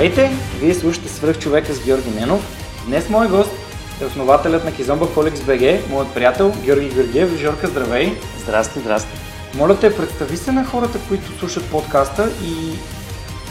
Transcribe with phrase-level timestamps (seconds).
[0.00, 0.36] Здравейте!
[0.58, 2.40] Вие слушате Свръх човека с Георги Ненов.
[2.86, 3.50] Днес мой гост
[4.00, 7.36] е основателят на Кизомба Холикс БГ, моят приятел Георги Георгиев.
[7.36, 8.16] Жорка, здравей!
[8.42, 9.10] Здрасти, здрасти!
[9.54, 12.76] Моля те, представи се на хората, които слушат подкаста и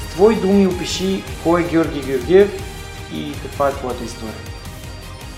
[0.06, 2.64] с твои думи опиши кой е Георги Георгиев
[3.14, 4.36] и каква е твоята история.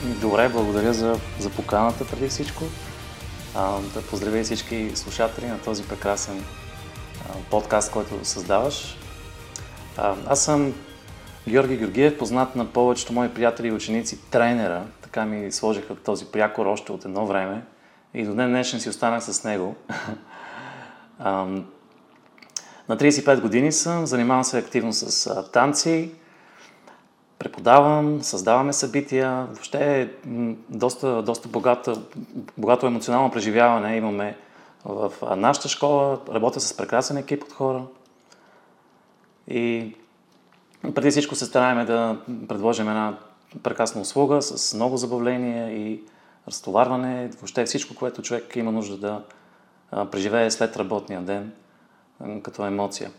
[0.04, 2.64] Добре, благодаря за, за поканата преди всичко.
[3.56, 6.44] А, да поздравя и всички слушатели на този прекрасен
[7.20, 8.98] а, подкаст, който създаваш.
[9.98, 10.74] А, аз съм
[11.48, 14.84] Георги Георгиев, познат на повечето мои приятели и ученици, тренера.
[15.02, 17.62] Така ми сложиха този прякор още от едно време.
[18.14, 19.76] И до ден днешен си останах с него.
[21.20, 21.64] на
[22.90, 26.12] 35 години съм, занимавам се активно с танци,
[27.40, 29.46] преподавам, създаваме събития.
[29.46, 30.10] Въобще е
[30.70, 32.02] доста, доста богато,
[32.58, 34.38] богато емоционално преживяване имаме
[34.86, 36.20] в нашата школа.
[36.34, 37.84] Работя с прекрасен екип от хора.
[39.48, 39.94] И
[40.96, 43.18] преди всичко се стараем да предложим една
[43.64, 46.04] прекрасна услуга с много забавление и
[46.48, 49.22] разтоварване, въобще всичко, което човек има нужда да
[50.12, 51.52] преживее след работния ден
[52.44, 53.12] като емоция.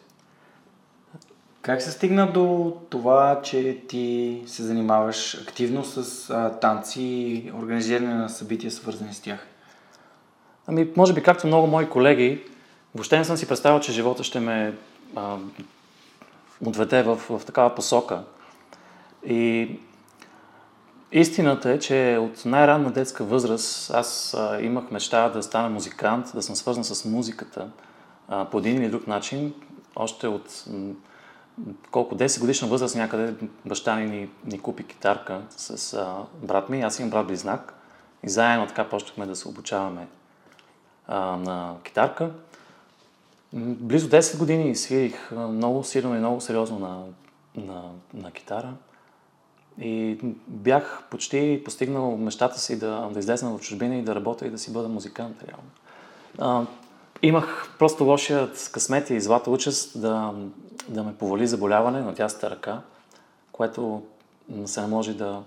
[1.62, 8.14] Как се стигна до това, че ти се занимаваш активно с а, танци и организиране
[8.14, 9.46] на събития, свързани с тях?
[10.66, 12.42] Ами, може би, както много мои колеги,
[12.94, 14.74] въобще не съм си представил, че живота ще ме
[15.16, 15.36] а,
[16.66, 18.24] отведе в, в такава посока.
[19.24, 19.70] И
[21.12, 26.42] истината е, че от най-ранна детска възраст аз а, имах мечта да стана музикант, да
[26.42, 27.68] съм свързан с музиката
[28.28, 29.54] а, по един или друг начин.
[29.96, 30.94] Още от м-
[31.90, 33.34] колко 10 годишна възраст някъде
[33.66, 36.82] баща ни, ни, ни купи китарка с а, брат ми.
[36.82, 37.74] Аз имам брат близнак.
[38.26, 40.06] И заедно така почнахме да се обучаваме
[41.06, 42.30] а, на китарка.
[43.54, 47.04] Близо 10 години свирих много силно и много сериозно на,
[47.64, 47.82] на,
[48.14, 48.74] на китара.
[49.80, 54.50] И бях почти постигнал мечтата си да, да излезна в чужбина и да работя и
[54.50, 55.68] да си бъда музикант, реално.
[56.38, 56.66] А,
[57.22, 60.34] имах просто лошият късмет и злата участ да,
[60.88, 62.80] да ме повали заболяване на тяста ръка,
[63.52, 64.02] което
[64.66, 65.42] се наложи да,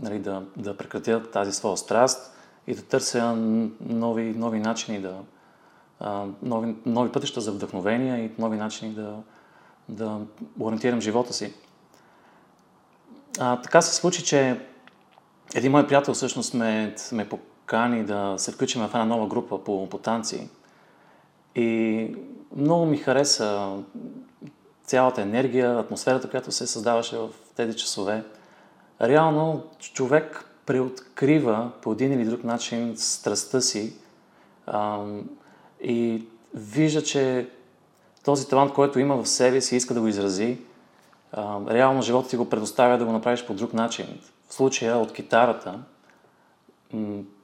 [0.00, 2.34] нали, да, да прекратя тази своя страст
[2.66, 3.34] и да търся
[3.80, 5.16] нови, нови начини да,
[6.42, 9.16] нови, нови пътища за вдъхновение и нови начини да,
[9.88, 10.20] да
[10.60, 11.54] ориентирам живота си.
[13.38, 14.60] А, така се случи, че
[15.54, 19.88] един мой приятел всъщност ме, ме покани да се включим в една нова група по,
[19.88, 20.48] по танци.
[21.54, 22.16] И
[22.56, 23.76] много ми хареса
[24.84, 28.24] цялата енергия, атмосферата, която се създаваше в тези часове.
[29.00, 33.96] Реално човек преоткрива по един или друг начин страстта си,
[35.82, 36.22] и
[36.54, 37.46] вижда, че
[38.24, 40.58] този талант, който има в себе си, иска да го изрази,
[41.70, 44.06] реално живота ти го предоставя да го направиш по друг начин.
[44.48, 45.78] В случая от китарата,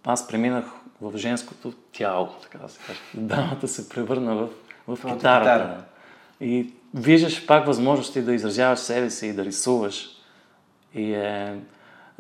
[0.05, 0.65] аз преминах
[1.01, 2.99] в женското тяло, така да се каже.
[3.15, 4.49] Дамата се превърна в,
[4.89, 5.19] в китарата.
[5.19, 5.85] Китара.
[6.41, 10.09] И виждаш пак възможности да изразяваш себе си и да рисуваш.
[10.95, 11.59] И е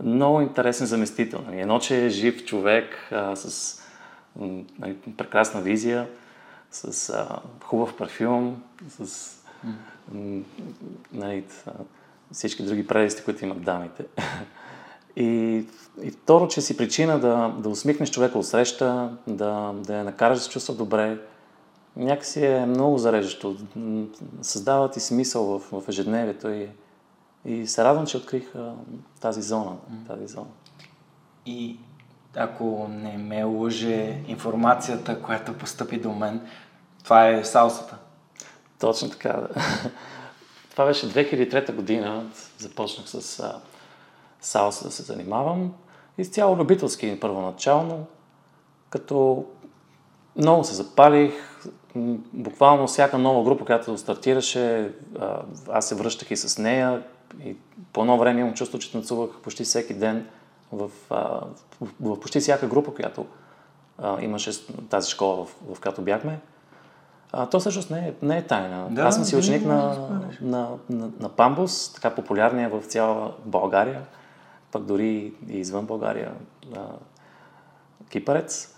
[0.02, 1.44] много интересен заместител.
[1.52, 3.78] Едно, че е жив човек а, с
[4.78, 6.08] нали, прекрасна визия,
[6.70, 9.34] с а, хубав парфюм, с
[11.12, 11.44] нали,
[12.32, 14.04] всички други предисти, които имат дамите.
[15.16, 15.64] И,
[16.02, 20.38] и второ, че си причина да, да усмихнеш човека от среща, да, да я накараш
[20.38, 21.18] да се чувства добре,
[21.96, 23.56] някакси е много зареждащо.
[24.42, 26.68] Създава ти смисъл в, в ежедневието и,
[27.44, 28.74] и се радвам, че открих а,
[29.20, 29.76] тази зона.
[30.06, 30.50] Тази зона.
[31.46, 31.78] И
[32.36, 36.40] ако не ме лъже информацията, която постъпи до мен,
[37.04, 37.96] Това е салсата.
[38.80, 39.46] Точно така.
[40.70, 42.30] Това беше 2003 година.
[42.58, 43.60] Започнах с а,
[44.40, 45.74] салса да се занимавам.
[46.18, 48.06] Изцяло любителски първоначално,
[48.90, 49.44] като
[50.36, 51.32] много се запалих.
[52.32, 54.92] Буквално всяка нова група, която стартираше,
[55.70, 57.02] аз се връщах и с нея.
[57.44, 57.56] И
[57.92, 60.26] по едно време имам чувство, че танцувах почти всеки ден
[60.72, 63.26] в, в, в почти всяка група, която
[63.98, 64.50] а, имаше
[64.90, 66.40] тази школа, в, в която бяхме.
[67.32, 68.88] А, то всъщност не е, не е тайна.
[68.90, 70.08] Да, Аз съм си ученик на,
[70.40, 74.02] на, на, на Памбус, така популярния в цяла България,
[74.72, 76.32] пък дори и извън България,
[76.76, 76.80] а,
[78.10, 78.74] кипарец.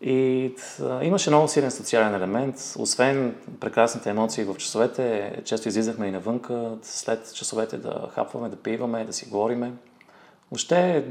[0.00, 2.56] И а, имаше много силен социален елемент.
[2.78, 9.04] Освен прекрасните емоции в часовете, често излизахме и навънка, след часовете да хапваме, да пиваме,
[9.04, 9.72] да си говориме.
[10.50, 11.04] Въобще е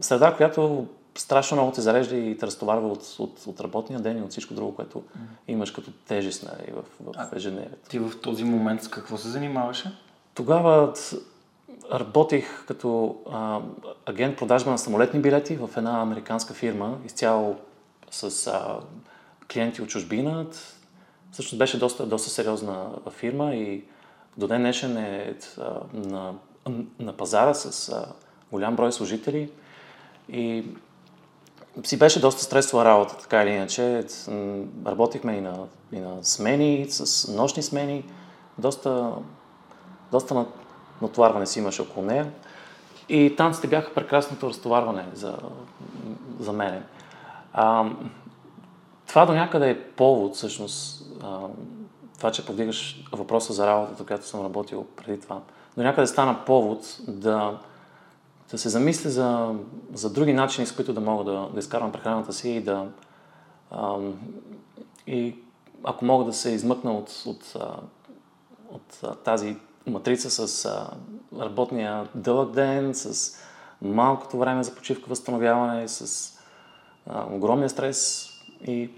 [0.00, 0.86] среда, която
[1.18, 4.54] страшно много те зарежда и те разтоварва от, от, от работния ден и от всичко
[4.54, 5.02] друго, което
[5.48, 6.84] имаш като тежест нали, в,
[7.14, 7.88] в ежедневието.
[7.88, 9.92] Ти в този момент с какво се занимаваше?
[10.34, 10.92] Тогава
[11.92, 13.60] работих като а,
[14.06, 17.56] агент продажба на самолетни билети в една американска фирма, изцяло
[18.10, 18.80] с а,
[19.52, 20.46] клиенти от чужбина.
[21.32, 23.84] Всъщност беше доста, доста сериозна фирма и
[24.36, 26.34] до ден днешен е а, на,
[26.98, 28.06] на пазара с а,
[28.54, 29.50] голям брой служители.
[30.28, 30.64] И
[31.84, 34.04] си беше доста стресова работа, така или иначе.
[34.86, 35.58] Работихме и на,
[35.92, 38.04] и на смени, с нощни смени.
[38.58, 39.12] Доста,
[40.12, 40.46] доста
[41.02, 42.32] натоварване си имаше около нея.
[43.08, 45.36] И танците бяха прекрасното разтоварване за,
[46.40, 46.82] за мене.
[47.52, 47.90] А,
[49.06, 51.38] това до някъде е повод, всъщност, а,
[52.18, 55.40] това, че повдигаш въпроса за работата, която съм работил преди това.
[55.76, 57.58] До някъде стана повод да,
[58.50, 59.54] да се замисля за,
[59.94, 62.86] за други начини, с които да мога да, да изкарвам прехраната си и да.
[63.70, 63.98] А,
[65.06, 65.36] и
[65.84, 67.54] ако мога да се измъкна от, от,
[68.70, 69.56] от, от тази
[69.86, 70.90] матрица с а,
[71.40, 73.36] работния дълъг ден, с
[73.82, 76.30] малкото време за почивка, възстановяване, с
[77.06, 78.30] а, огромния стрес
[78.66, 78.90] и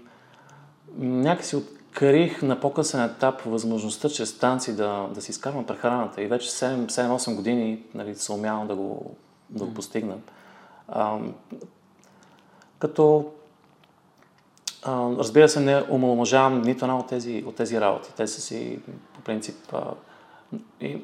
[0.97, 6.49] някакси открих на по-късен етап възможността чрез танци да, да си изкарвам прехраната и вече
[6.49, 9.15] 7-8 години нали, се умявам да го
[9.49, 10.21] да го постигнем.
[10.87, 11.19] А,
[12.79, 13.31] като
[14.83, 18.13] а, разбира се, не омаломажавам нито една от тези, от тези работи.
[18.17, 18.79] Те са си,
[19.13, 19.93] по принцип, а,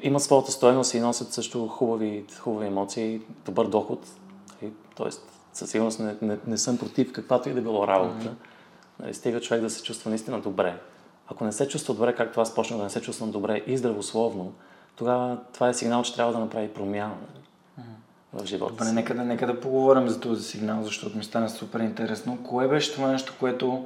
[0.02, 4.00] имат своята стоеност и носят също хубави, хубави емоции, добър доход.
[4.62, 8.24] И, тоест, със сигурност не, не, не съм против каквато и да било работа.
[8.24, 9.00] Mm-hmm.
[9.00, 10.80] Нали, стига човек да се чувства наистина добре.
[11.28, 14.52] Ако не се чувства добре, както аз почнах да не се чувствам добре и здравословно,
[14.96, 17.14] тогава това е сигнал, че трябва да направи промяна.
[17.34, 17.43] Нали
[18.34, 21.80] в живота Добре, нека, да, нека да поговорим за този сигнал, защото ми стана супер
[21.80, 22.38] интересно.
[22.44, 23.84] Кое беше това нещо, което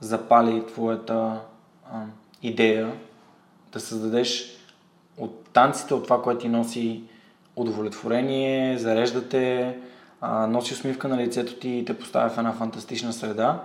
[0.00, 1.40] запали твоята
[1.92, 2.02] а,
[2.42, 2.92] идея
[3.72, 4.58] да създадеш
[5.16, 7.02] от танците, от това, което ти носи
[7.56, 9.78] удовлетворение, зареждате,
[10.20, 13.62] а, носи усмивка на лицето ти и те поставя в една фантастична среда,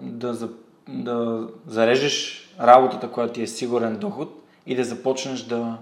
[0.00, 0.48] да, за,
[0.88, 5.78] да зарежеш работата, която ти е сигурен доход и да започнеш да,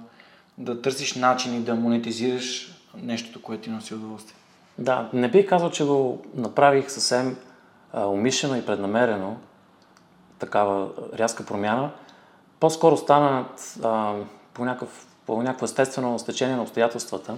[0.59, 4.37] да търсиш начини да монетизираш нещото, което ти носи удоволствие.
[4.79, 7.37] Да, не бих казал, че го направих съвсем
[7.93, 9.37] а, умишлено и преднамерено,
[10.39, 11.91] такава рязка промяна.
[12.61, 13.45] По-скоро стана
[14.55, 14.77] по,
[15.27, 17.37] по някакво естествено стечение на обстоятелствата,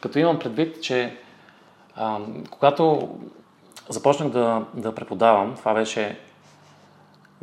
[0.00, 1.16] като имам предвид, че
[1.96, 3.08] а, когато
[3.88, 6.18] започнах да, да преподавам, това беше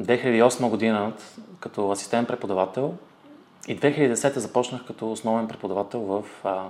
[0.02, 1.14] 2008 година
[1.60, 2.94] като асистент преподавател
[3.68, 6.70] и 2010 започнах като основен преподавател в а,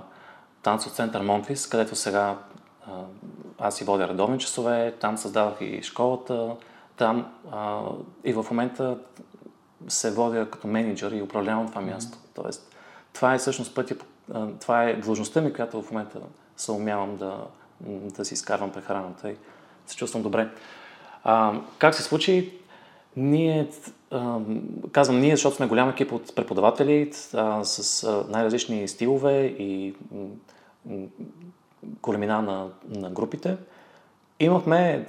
[0.62, 2.38] танцов център Монфис, където сега
[3.58, 6.56] аз си водя редовни часове, там създавах и школата,
[6.96, 7.82] там а,
[8.24, 8.98] и в момента
[9.88, 12.18] се водя като менеджер и управлявам това място.
[12.18, 12.42] Mm-hmm.
[12.42, 12.76] Тоест,
[13.12, 13.96] това е всъщност пътя,
[14.60, 16.18] това е длъжността ми, която в момента
[16.56, 17.38] се умявам да,
[18.16, 19.36] да си изкарвам прехраната и
[19.86, 20.48] се чувствам добре.
[21.24, 22.58] А, как се случи?
[23.16, 23.68] Ние,
[24.10, 24.38] а,
[24.92, 29.94] казвам ние, защото сме голям екип от преподаватели а, с а, най-различни стилове и
[31.82, 33.56] големина на, на групите.
[34.40, 35.06] Имахме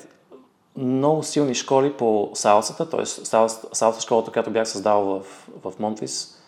[0.78, 3.06] много силни школи по салсата, т.е.
[3.06, 5.24] салса школата, която бях създал в,
[5.64, 6.44] в Монфис.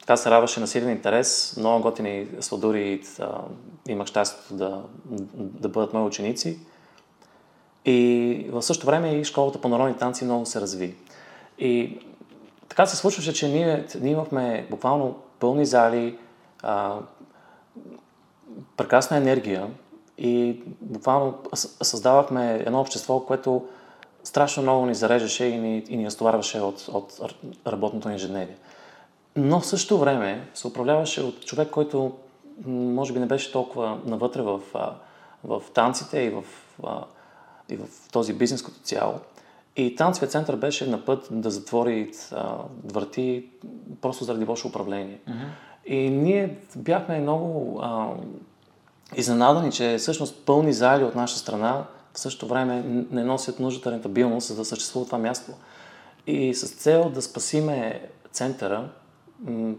[0.00, 3.02] Така се радваше на силен интерес, много готини сладури,
[3.88, 4.82] имах щастието да,
[5.36, 6.58] да бъдат мои ученици.
[7.84, 10.94] И в същото време и школата по народни танци много се разви.
[11.58, 11.98] И
[12.68, 16.18] така се случваше, че ние, ние имахме буквално пълни зали,
[16.62, 16.96] а,
[18.76, 19.70] прекрасна енергия
[20.18, 23.68] и буквално създавахме едно общество, което
[24.24, 27.20] страшно много ни зарежеше и ни, и ни разтоварваше от, от
[27.66, 28.56] работното инженерия.
[29.36, 32.12] Но в същото време се управляваше от човек, който
[32.66, 34.60] може би не беше толкова навътре в,
[35.44, 36.44] в танците и в,
[37.68, 39.14] и в този бизнес като цяло.
[39.76, 42.12] И танцовият център беше на път да затвори
[42.84, 43.44] врати
[44.00, 45.20] просто заради лошо управление.
[45.28, 45.48] Mm-hmm.
[45.86, 48.08] И ние бяхме много а,
[49.16, 51.84] изненадани, че всъщност пълни зали от наша страна
[52.14, 55.52] в същото време не носят нуждата рентабилност, за да съществува това място.
[56.26, 58.88] И с цел да спасиме центъра,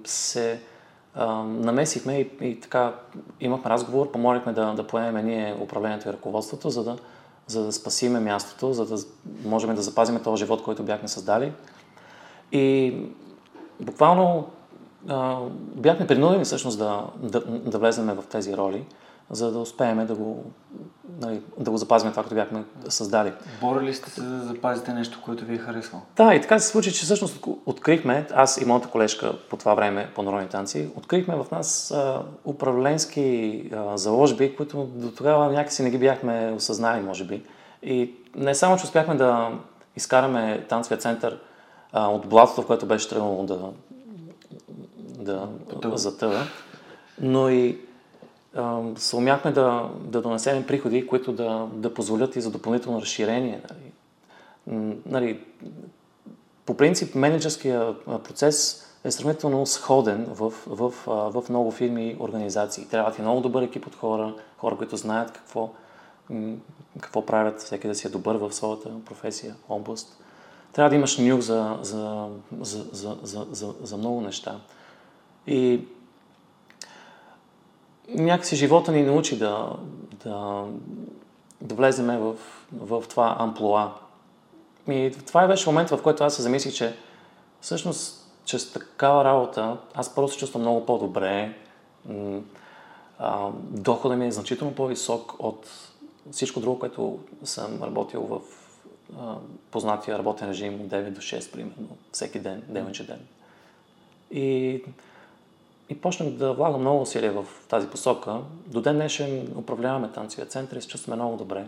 [0.05, 0.59] се
[1.15, 2.93] а, намесихме и, и така
[3.39, 6.97] имахме разговор, помолихме да, да поемем ние управлението и ръководството, за да,
[7.47, 8.97] за да спасиме мястото, за да
[9.45, 11.53] можем да запазиме този живот, който бяхме създали.
[12.51, 12.95] И
[13.79, 14.47] буквално
[15.07, 15.39] а,
[15.75, 18.85] бяхме принудени всъщност да, да, да влезем в тези роли
[19.31, 20.43] за да успеем да го,
[21.21, 23.33] нали, да го запазим това, което бяхме създали.
[23.61, 26.01] Борили сте се да запазите нещо, което ви е харесало?
[26.15, 30.11] Да, и така се случи, че всъщност открихме, аз и моята колежка по това време
[30.15, 35.89] по народни танци, открихме в нас а, управленски а, заложби, които до тогава някакси не
[35.89, 37.43] ги бяхме осъзнали, може би.
[37.83, 39.51] И не само, че успяхме да
[39.95, 41.39] изкараме танцовия център
[41.93, 43.59] а, от блатото, в което беше тръгнало да,
[45.21, 46.43] да затъва,
[47.21, 47.79] но и
[48.95, 53.61] се умяхме да, да донесем приходи, които да, да позволят и за допълнително разширение.
[53.69, 53.91] Нали.
[55.05, 55.39] Нали,
[56.65, 62.87] по принцип, менеджерския процес е сравнително сходен в, в, в много фирми и организации.
[62.87, 65.69] Трябва ти много добър екип от хора, хора, които знаят какво,
[66.99, 70.17] какво правят, всеки да си е добър в своята професия, област.
[70.73, 72.27] Трябва да имаш нюх за, за,
[72.61, 74.59] за, за, за, за, за много неща.
[75.47, 75.81] И
[78.09, 79.75] някакси живота ни научи да,
[80.23, 80.65] да,
[81.61, 82.35] да влеземе в,
[82.73, 83.91] в това амплуа.
[84.87, 86.95] И това беше момент, в който аз се замислих, че
[87.61, 91.55] всъщност чрез такава работа аз просто се чувствам много по-добре.
[93.61, 95.69] Доходът ми е значително по-висок от
[96.31, 98.41] всичко друго, което съм работил в
[99.71, 103.19] познатия работен режим от 9 до 6, примерно, всеки ден, ден ден.
[104.31, 104.83] И
[105.91, 108.39] и почнах да влагам много усилия в тази посока.
[108.67, 111.65] До ден днешен управляваме танцовия център и се чувстваме много добре.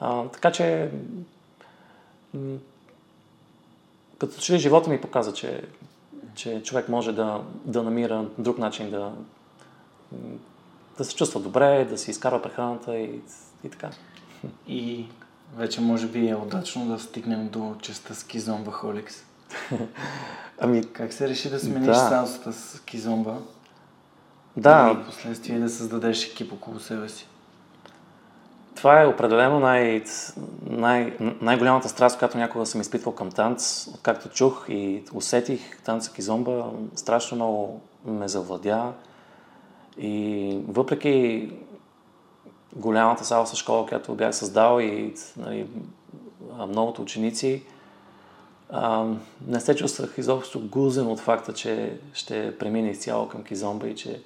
[0.00, 0.90] А, така че,
[4.18, 5.62] като че ли живота ми показа, че,
[6.34, 9.12] че човек може да, да намира друг начин да,
[10.98, 13.20] да се чувства добре, да си изкарва прехраната и,
[13.64, 13.90] и така.
[14.68, 15.06] И
[15.56, 19.24] вече може би е удачно да стигнем до частта с Кизомба Холикс.
[20.60, 21.94] Ами, как се реши да смениш да.
[21.94, 23.36] салсата с кизомба?
[24.56, 24.96] Да.
[25.00, 27.26] И последствие да създадеш екип около себе си?
[28.76, 30.04] Това е определено най-
[30.62, 33.86] най- най-голямата страст, която някога съм изпитвал към танц.
[33.94, 38.92] Откакто чух и усетих танца кизомба, страшно много ме завладя.
[39.98, 41.50] И въпреки
[42.76, 45.66] голямата салса школа, която бях създал и нали,
[46.68, 47.62] многото ученици,
[48.72, 49.06] а,
[49.46, 54.22] не се чувствах изобщо гузен от факта, че ще премина изцяло към кизомба и че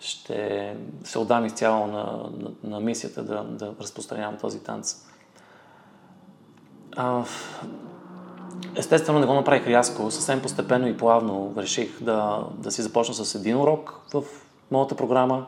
[0.00, 4.96] ще се отдам изцяло на, на, на мисията да, да разпространявам този танц.
[6.96, 7.24] А,
[8.76, 13.34] естествено не го направих рязко, съвсем постепенно и плавно реших да, да си започна с
[13.34, 14.22] един урок в
[14.70, 15.46] моята програма,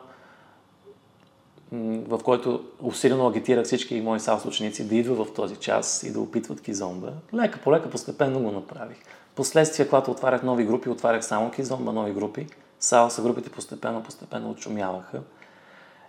[2.08, 6.20] в който усилено агитирах всички мои салс ученици да идват в този час и да
[6.20, 7.12] опитват кизомба.
[7.34, 8.96] Лека по лека, постепенно го направих.
[9.34, 12.46] Последствие, когато отварях нови групи, отварях само кизомба, нови групи.
[12.80, 15.20] Салса групите постепенно, постепенно отшумяваха.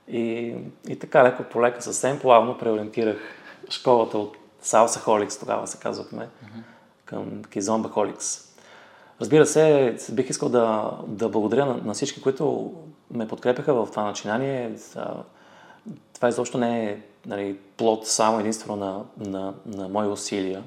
[0.08, 0.56] И,
[0.88, 3.18] и така леко по лека, съвсем плавно преориентирах
[3.70, 6.28] школата от Салса Холикс, тогава се казвахме,
[7.06, 8.48] към Кизомба Холикс.
[9.22, 12.74] Разбира се, бих искал да, да благодаря на, на всички, които
[13.12, 14.72] ме подкрепяха в това начинание
[16.18, 20.64] това изобщо не е нали, плод само единствено на, на, на мои усилия.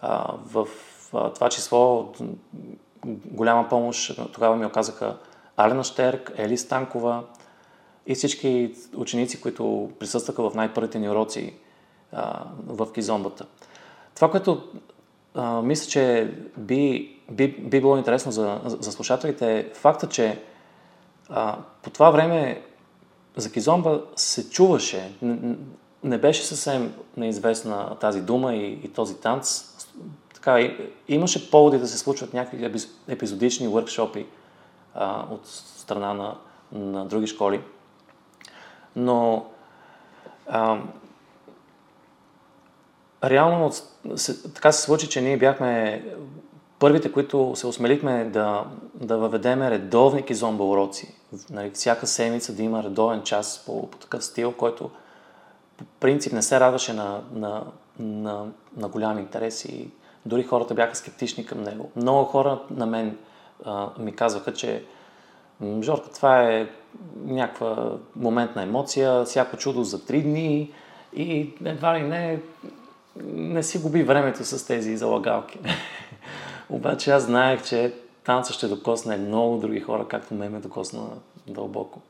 [0.00, 0.68] А, в
[1.14, 2.12] а, това число
[3.24, 5.16] голяма помощ тогава ми оказаха
[5.56, 7.22] Алена Штерк, Ели Станкова
[8.06, 11.54] и всички ученици, които присъстваха в най-първите ни уроци
[12.12, 13.46] а, в кизомбата.
[14.14, 14.62] Това, което
[15.34, 20.42] а, мисля, че би, би, би било интересно за, за слушателите е факта, че
[21.28, 22.62] а, по това време
[23.38, 25.12] за кизомба се чуваше,
[26.04, 29.64] не беше съвсем неизвестна тази дума и, и този танц.
[30.34, 34.26] Така, и, имаше поводи да се случват някакви епизодични въркшопи
[34.94, 36.36] а, от страна на,
[36.72, 37.60] на други школи.
[38.96, 39.46] Но
[40.46, 40.78] а,
[43.24, 43.72] реално
[44.54, 46.04] така се случи, че ние бяхме
[46.78, 51.14] първите, които се осмелихме да, да въведеме редовни кизомба уроци.
[51.50, 54.90] Нали, всяка седмица да има редовен час по, по такъв стил, който
[55.76, 57.62] по принцип не се радваше на, на,
[57.98, 59.90] на, на голям интерес и
[60.26, 61.90] дори хората бяха скептични към него.
[61.96, 63.16] Много хора на мен
[63.64, 64.84] а, ми казваха, че
[65.82, 66.68] Жорка, това е
[67.24, 70.72] някаква моментна емоция, всяко чудо за три дни
[71.16, 72.40] и едва ли не,
[73.24, 75.58] не си губи времето с тези залагалки.
[76.70, 77.94] Обаче аз знаех, че
[78.24, 81.08] танца ще докосне много други хора, както ме ме докосна
[81.46, 82.00] дълбоко.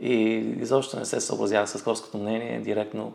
[0.00, 0.14] И
[0.60, 3.12] изобщо не се съобразявах с хорското мнение, директно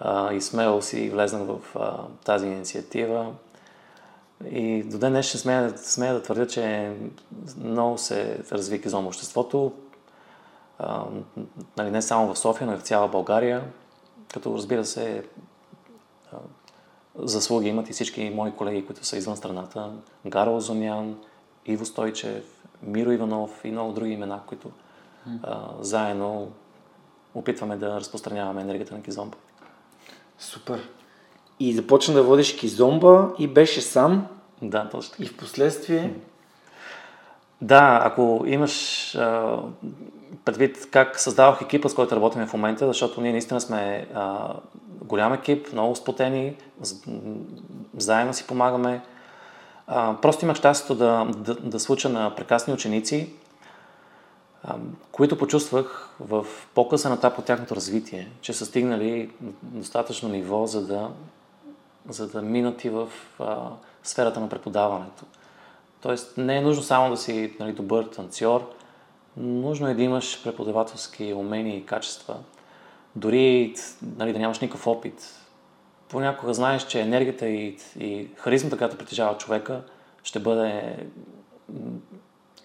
[0.00, 3.32] а, и смело си влезнах в а, тази инициатива.
[4.50, 6.92] И до ден днес смея, смея да твърдя, че
[7.64, 9.72] много се разви кизом обществото,
[10.78, 11.04] а,
[11.76, 13.64] нали, не само в София, но и в цяла България,
[14.32, 15.24] като разбира се
[17.22, 19.90] заслуги имат и всички мои колеги, които са извън страната.
[20.26, 21.16] Гара Озомян,
[21.66, 22.44] Иво Стойчев,
[22.82, 24.70] Миро Иванов и много други имена, които
[25.42, 26.48] а, заедно
[27.34, 29.36] опитваме да разпространяваме енергията на кизомба.
[30.38, 30.88] Супер.
[31.60, 34.26] И започна да водиш кизомба и беше сам.
[34.62, 35.24] Да, точно.
[35.24, 36.14] И в последствие...
[37.62, 39.58] Да, ако имаш а,
[40.44, 44.54] предвид как създавах екипа, с който работим в момента, защото ние наистина сме а,
[45.04, 46.56] голям екип, много сплотени,
[47.96, 49.00] заедно си помагаме.
[49.86, 53.32] А, просто имах щастието да, да, да случа на прекрасни ученици,
[54.64, 54.74] а,
[55.12, 59.30] които почувствах в по-късен етап от тяхното развитие, че са стигнали
[59.62, 61.10] достатъчно ниво, за да,
[62.08, 63.08] за да минат и в
[63.38, 63.56] а,
[64.02, 65.24] сферата на преподаването.
[66.00, 68.74] Тоест не е нужно само да си нали, добър танцор,
[69.40, 72.36] нужно е да имаш преподавателски умения и качества–
[73.16, 73.74] дори
[74.16, 75.46] нали, да нямаш никакъв опит,
[76.08, 79.82] понякога знаеш, че енергията и, и харизмата, която притежава човека,
[80.22, 80.96] ще бъде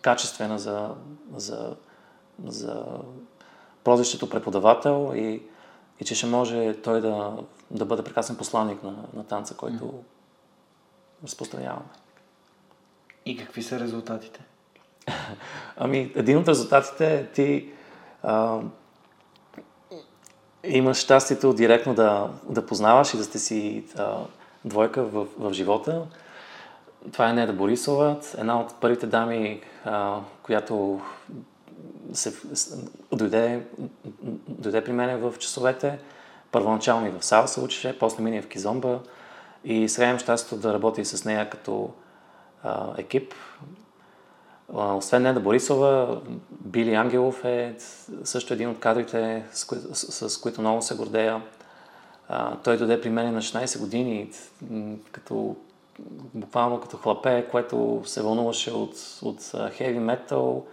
[0.02, 0.96] качествена за,
[1.36, 1.76] за,
[2.46, 2.86] за
[3.84, 5.42] прозвището преподавател и,
[6.00, 7.38] и че ще може той да,
[7.72, 10.04] да бъде прекрасен посланник на, на танца, който
[11.24, 11.90] разпространяваме.
[13.26, 14.46] И какви са резултатите?
[15.78, 17.70] ами, един от резултатите е ти
[18.24, 18.60] а,
[20.64, 24.18] имаш щастието директно да, да познаваш и да сте си а,
[24.66, 26.02] двойка в, в живота.
[27.12, 31.02] Това е Неда Борисова, една от първите дами, а, която
[32.14, 32.34] се,
[33.12, 33.66] дойде,
[34.48, 36.00] дойде при мен в часовете.
[36.52, 39.00] Първоначално и в Сава се учеше, после мина в Кизомба
[39.64, 41.90] и сега имам щастието да работя с нея като
[42.64, 43.34] а, екип.
[44.74, 47.76] Освен Неда Борисова, Били Ангелов е
[48.24, 51.42] също един от кадрите, с, кои, с, с които много се гордея.
[52.30, 54.30] А, той дойде при мен на 16 години,
[55.12, 55.56] като,
[56.34, 60.66] буквално като хлапе, което се вълнуваше от, от хеви метал,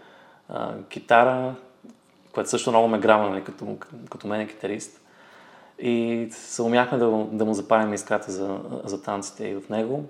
[0.89, 1.55] китара,
[2.35, 3.77] което също много ме грама, нали, като,
[4.11, 5.01] като мен е китарист.
[5.79, 10.05] И се умяхме да, да му запалим искрата за, за танците и в него.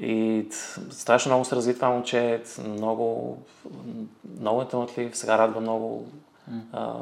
[0.00, 0.46] И
[0.90, 3.38] страшно много се разви това момче, много,
[4.40, 6.06] много е талантлив, сега радва много
[6.72, 6.94] а,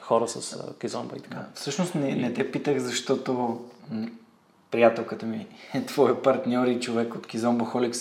[0.00, 1.36] хора с а, кизомба и така.
[1.36, 3.60] Да, всъщност не, не те питах, защото
[4.70, 7.98] приятелката ми е твой партньор и човек от Кизомба Холикс.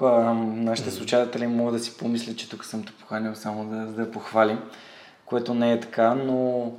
[0.00, 4.10] Нашите слушатели могат да си помислят, че тук съм те поканил само да, да я
[4.10, 4.58] похвалим,
[5.26, 6.72] което не е така, но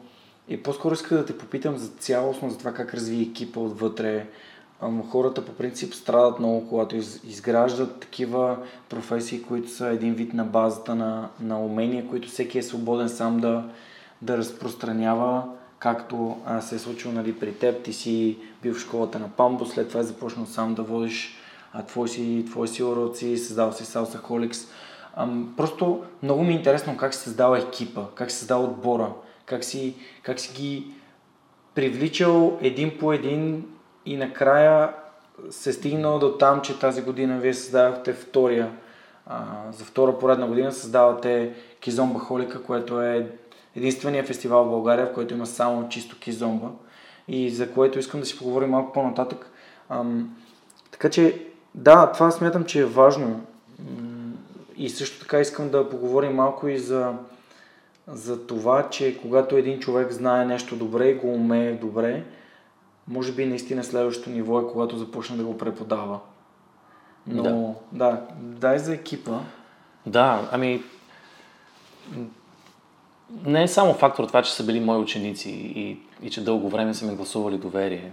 [0.48, 4.28] и по-скоро исках да те попитам за цялостно, за това как разви екипа отвътре,
[5.10, 6.96] хората по принцип страдат много, когато
[7.28, 8.58] изграждат такива
[8.90, 13.40] професии, които са един вид на базата на, на умения, които всеки е свободен сам
[13.40, 13.64] да,
[14.22, 15.44] да разпространява,
[15.80, 17.84] както а, се е случило нали, при теб.
[17.84, 21.38] Ти си бил в школата на Памбо, след това е започнал сам да водиш
[21.74, 24.68] а, твои, си, твои си уроци, създал си Salsa Holics.
[25.58, 29.14] Просто много ми е интересно как се създава екипа, как се създава отбора,
[29.46, 30.94] как си, как си ги
[31.76, 33.66] привличал един по един
[34.06, 34.94] и накрая
[35.50, 38.72] се стигнало до там, че тази година вие създавахте втория,
[39.28, 43.28] а, за втора поредна година създавате Кизомба Холика, което е
[43.76, 46.70] единствения фестивал в България, в който има само чисто кизомба
[47.28, 49.52] и за което искам да си поговорим малко по-нататък.
[49.90, 50.36] Ам,
[50.92, 53.42] така че, да, това смятам, че е важно.
[54.78, 57.14] И също така искам да поговорим малко и за,
[58.08, 62.24] за това, че когато един човек знае нещо добре и го умее добре,
[63.12, 66.20] може би наистина следващото ниво е когато започне да го преподава.
[67.28, 69.40] Но да, да дай за екипа.
[70.06, 70.84] Да, ами
[73.46, 76.94] не е само фактор това, че са били мои ученици и, и че дълго време
[76.94, 78.12] са ми гласували доверие.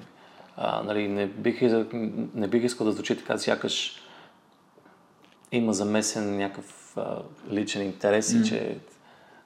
[0.57, 1.61] А, нали, не, бих,
[2.35, 4.03] не бих искал да звучи така, сякаш
[5.53, 7.19] има замесен някакъв а,
[7.51, 8.77] личен интерес и че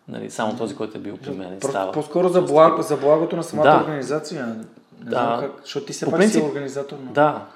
[0.08, 1.92] нали, само този, който е бил при мен става.
[1.92, 3.80] По-скоро за, благ, за благото на самата Да.
[3.84, 4.64] организация.
[5.02, 5.38] Да.
[5.40, 6.96] как, защото ти се пак си принцип- организатор.
[7.04, 7.12] Но...
[7.12, 7.46] Да,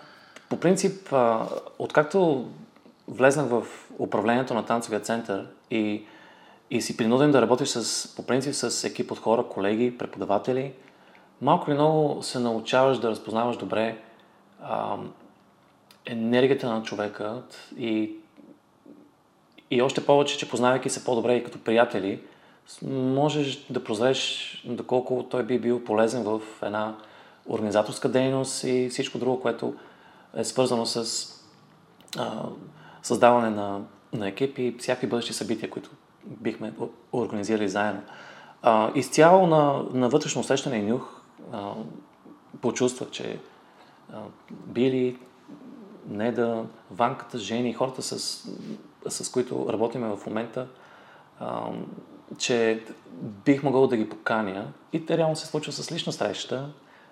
[0.49, 1.47] по принцип, а,
[1.79, 2.49] откакто
[3.09, 3.67] влезнах в
[3.99, 6.03] управлението на танцовия център и,
[6.71, 10.73] и си принуден да работиш с, по принцип с екип от хора, колеги, преподаватели,
[11.43, 13.99] малко или много се научаваш да разпознаваш добре
[14.63, 14.97] а,
[16.07, 17.43] енергията на човека
[17.79, 18.13] и,
[19.71, 22.21] и още повече, че познавайки се по-добре и като приятели,
[22.93, 26.95] можеш да прозреш доколко той би бил полезен в една
[27.49, 29.75] организаторска дейност и всичко друго, което
[30.37, 31.27] е свързано с
[32.19, 32.43] а,
[33.03, 33.81] създаване на,
[34.13, 35.91] на екип и всякакви бъдещи събития, които
[36.25, 36.73] бихме
[37.13, 38.03] организирали заедно.
[38.63, 41.21] А, изцяло на, на вътрешно усещане и нюх
[41.53, 41.73] а,
[42.61, 43.39] почувствах, че
[44.13, 45.19] а, Били,
[46.09, 48.45] Неда, Ванката, Жени, хората с,
[49.09, 50.67] с които работиме в момента,
[51.41, 51.63] а,
[52.39, 52.85] че
[53.21, 56.71] бих могъл да ги поканя и те реално се случва с лична среща.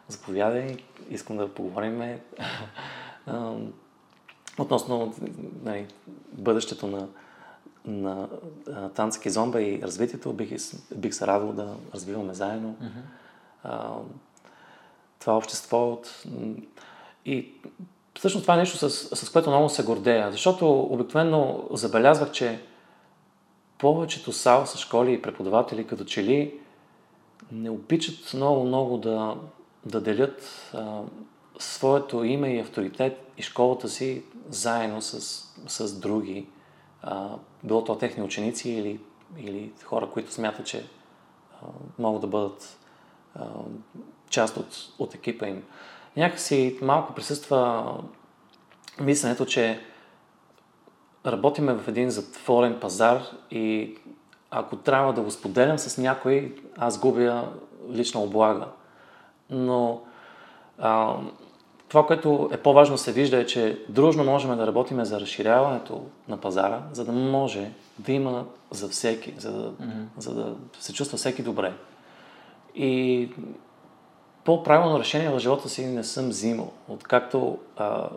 [0.08, 0.76] Заповядай,
[1.10, 2.18] искам да поговорим
[3.26, 3.54] а,
[4.58, 5.14] относно
[5.62, 5.86] нали,
[6.32, 7.08] бъдещето на,
[7.84, 8.28] на
[8.72, 10.32] а, танца Кизомба и развитието.
[10.32, 10.56] Бих,
[10.94, 12.76] бих се радвал да развиваме заедно
[13.62, 13.90] а,
[15.18, 15.92] това общество.
[15.92, 16.24] От,
[17.26, 17.52] и
[18.18, 22.60] всъщност това е нещо, с, с което много се гордея, защото обикновено забелязвах, че
[23.78, 26.54] повечето салса школи и преподаватели като че ли
[27.52, 29.36] не обичат много-много да,
[29.86, 31.00] да делят а,
[31.58, 35.20] своето име и авторитет и школата си заедно с,
[35.66, 36.46] с други,
[37.02, 37.28] а,
[37.64, 39.00] било то техни ученици или,
[39.38, 40.88] или хора, които смятат, че
[41.62, 41.66] а,
[41.98, 42.78] могат да бъдат
[43.34, 43.44] а,
[44.30, 45.62] част от, от екипа им.
[46.16, 47.94] Някакси малко присъства
[49.00, 49.80] мисленето, че
[51.26, 53.96] работиме в един затворен пазар и
[54.50, 57.48] ако трябва да го споделям с някой, аз губя
[57.90, 58.66] лична облага.
[59.50, 60.00] Но
[60.78, 61.16] а,
[61.88, 66.36] това, което е по-важно се вижда е, че дружно можем да работим за разширяването на
[66.36, 70.04] пазара, за да може да има за всеки, за да, mm-hmm.
[70.18, 71.72] за да се чувства всеки добре.
[72.74, 73.30] И
[74.44, 76.72] по-правилно решение в живота си не съм взимал.
[76.88, 78.08] Откакто а,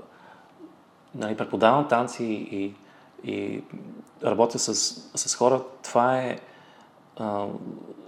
[1.16, 2.74] нали, преподавам танци и,
[3.24, 3.64] и
[4.24, 4.74] работя с,
[5.16, 6.40] с хора, това е
[7.20, 7.46] а,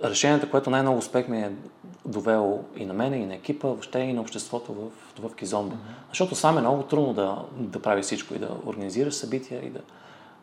[0.04, 1.52] решението, което най-много успех ми е
[2.06, 5.76] довело и на мене, и на екипа, въобще и на обществото в, в Кизомба.
[5.76, 6.10] Mm-hmm.
[6.10, 9.80] Защото сам е много трудно да, да прави всичко и да организираш събития, и да...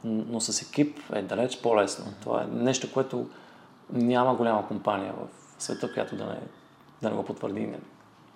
[0.04, 2.04] но с екип е далеч по-лесно.
[2.04, 2.22] Mm-hmm.
[2.22, 3.26] Това е нещо, което
[3.92, 6.40] няма голяма компания в света, която да не,
[7.02, 7.60] да не го потвърди.
[7.60, 7.78] Не.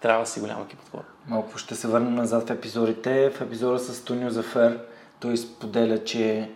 [0.00, 1.04] Трябва да си голям екип от хора.
[1.28, 3.30] Малко ще се върнем назад в епизодите.
[3.30, 4.80] В епизода с Тонио Зафер
[5.20, 6.50] той споделя, че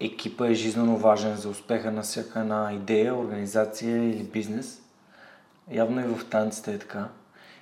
[0.00, 4.82] екипа е жизненно важен за успеха на всяка една идея, организация или бизнес.
[5.70, 7.08] Явно и в танците е така.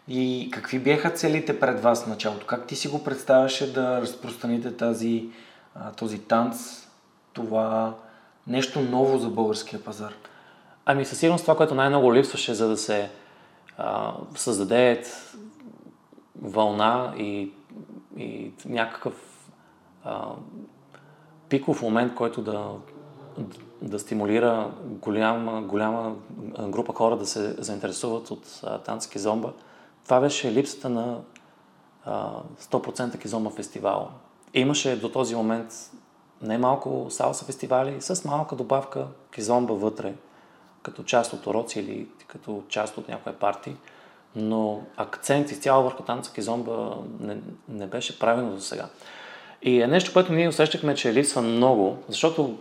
[0.09, 2.47] И какви бяха целите пред вас в началото?
[2.47, 5.29] Как ти си го представяше да разпространите тази,
[5.97, 6.87] този танц,
[7.33, 7.95] това
[8.47, 10.15] нещо ново за българския пазар?
[10.87, 13.11] Ами със сигурност това, което най-много липсваше, за да се
[13.79, 15.05] а, създаде
[16.43, 17.51] вълна и,
[18.17, 19.15] и някакъв
[20.05, 20.29] а,
[21.55, 22.71] пиков момент, който да,
[23.83, 26.17] да стимулира голяма, голяма
[26.69, 29.53] група хора да се заинтересуват от а, танц кизомба.
[30.05, 31.19] Това беше липсата на
[32.05, 34.11] а, 100% кизомба фестивал.
[34.55, 35.73] Имаше до този момент
[36.43, 40.15] немалко салса фестивали с малка добавка кизомба вътре,
[40.83, 43.77] като част от уроци или като част от някоя партия.
[44.37, 47.39] Но акцент изцяло върху танца кизомба не,
[47.69, 48.89] не беше правилно до сега.
[49.65, 52.59] И е нещо, което ние усещахме, че липсва много, защото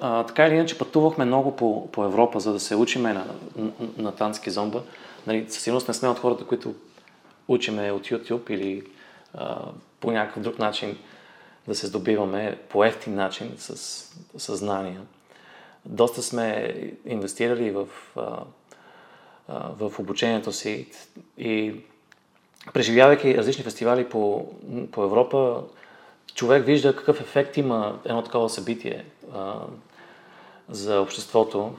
[0.00, 3.70] а, така или иначе пътувахме много по, по Европа, за да се учиме на, на,
[3.98, 4.82] на танц кизомба.
[5.26, 6.74] Нали, със сигурност не сме от хората, които
[7.48, 8.82] учиме от YouTube или
[9.34, 9.58] а,
[10.00, 10.98] по някакъв друг начин
[11.68, 13.76] да се здобиваме по ефтин начин с,
[14.38, 15.00] с знания.
[15.84, 16.74] Доста сме
[17.06, 18.38] инвестирали в, а,
[19.48, 20.86] а, в обучението си
[21.38, 21.74] и
[22.72, 24.46] преживявайки различни фестивали по,
[24.92, 25.62] по Европа,
[26.34, 29.54] човек вижда какъв ефект има едно такова събитие а,
[30.68, 31.72] за обществото.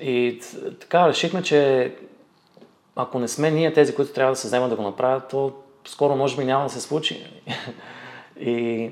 [0.00, 0.40] И
[0.80, 1.92] така решихме, че
[2.96, 5.52] ако не сме ние тези, които трябва да се вземат да го направят, то
[5.84, 7.26] скоро може би няма да се случи.
[8.40, 8.90] И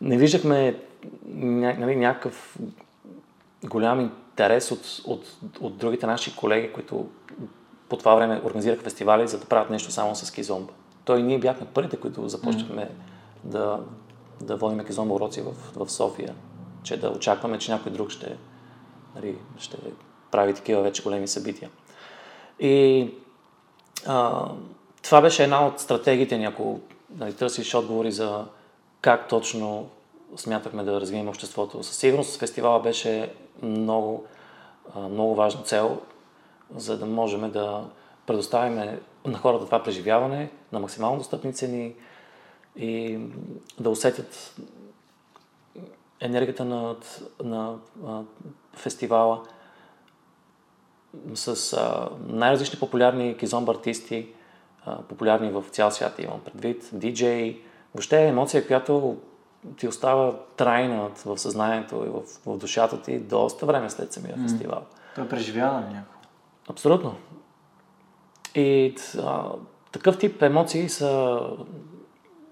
[0.00, 0.76] не виждахме
[1.24, 2.58] нали, някакъв
[3.64, 7.08] голям интерес от, от, от другите наши колеги, които
[7.88, 10.72] по това време организираха фестивали, за да правят нещо само с кизомба.
[11.04, 12.88] Той ние бяхме първите, които започнахме mm.
[13.44, 13.80] да,
[14.40, 15.52] да водим кизомба уроци в,
[15.84, 16.34] в София,
[16.82, 18.36] че да очакваме, че някой друг ще,
[19.14, 19.76] нали, ще
[20.30, 21.70] прави такива вече големи събития.
[22.60, 23.10] И
[24.06, 24.48] а,
[25.02, 26.80] това беше една от стратегиите ни, ако
[27.16, 28.44] нали, търсиш отговори за
[29.00, 29.88] как точно
[30.36, 31.82] смятахме да развием обществото.
[31.82, 34.24] Със сигурност фестивала беше много,
[35.10, 36.00] много важна цел,
[36.76, 37.84] за да можем да
[38.26, 41.94] предоставим на хората това преживяване на максимално достъпни цени
[42.78, 43.18] и
[43.80, 44.56] да усетят
[46.20, 46.96] енергията на,
[47.44, 48.24] на, на
[48.76, 49.42] фестивала
[51.34, 54.28] с а, най-различни популярни кизомба артисти,
[54.84, 57.62] а, популярни в цял свят имам предвид, диджей,
[57.94, 59.16] въобще е емоция, която
[59.76, 64.42] ти остава трайна в съзнанието и в, в душата ти доста време след самия mm.
[64.42, 64.82] фестивал.
[65.14, 66.18] Това е преживяване някакво.
[66.68, 67.14] Абсолютно.
[68.54, 69.50] И а,
[69.92, 71.40] такъв тип емоции са,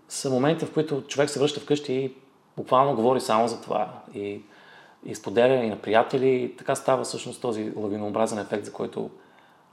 [0.09, 2.15] са моменти, в които човек се връща вкъщи и
[2.57, 4.03] буквално говори само за това.
[4.15, 4.43] И,
[5.05, 6.29] и споделя и на приятели.
[6.29, 9.11] И така става всъщност този лавинообразен ефект, за който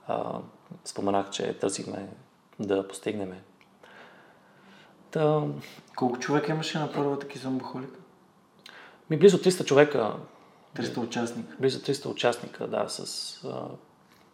[0.08, 0.38] а,
[0.84, 2.08] споменах, че търсихме
[2.60, 3.32] да постигнем.
[5.10, 5.42] Та...
[5.96, 7.98] Колко човека имаше на първата кизомбохолика?
[9.10, 10.12] Ми близо 300 човека.
[10.76, 11.56] 300 участника?
[11.60, 13.44] Близо 300 участника, да, с...
[13.44, 13.62] А,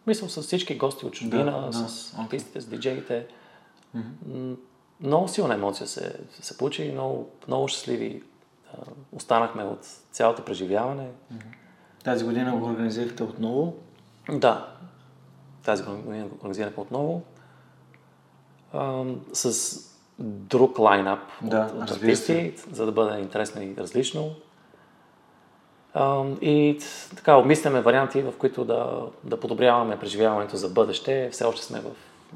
[0.07, 2.61] мисля, с всички гости от чужбина, да, с да, артистите, okay.
[2.61, 3.27] с диджеите.
[3.95, 4.55] Mm-hmm.
[5.01, 8.23] Много силна емоция се, се получи много, много щастливи
[8.73, 8.77] а,
[9.11, 11.07] останахме от цялото преживяване.
[12.03, 13.73] Тази година го организирахте отново?
[14.29, 14.67] Да.
[15.63, 17.21] Тази година го организирахме отново.
[18.73, 19.77] А, с
[20.19, 24.35] друг лайнап да, от, артисти, за да бъде интересно и различно.
[26.41, 26.77] И
[27.15, 31.29] така, обмисляме варианти, в които да, да подобряваме преживяването за бъдеще.
[31.31, 31.85] Все още сме в,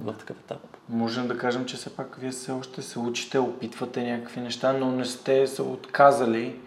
[0.03, 0.77] в такъв етап.
[0.89, 4.91] Можем да кажем, че все пак вие все още се учите, опитвате някакви неща, но
[4.91, 6.59] не сте се отказали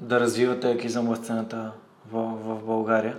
[0.00, 1.72] да развивате екизъм в сцената
[2.12, 3.16] в, в България.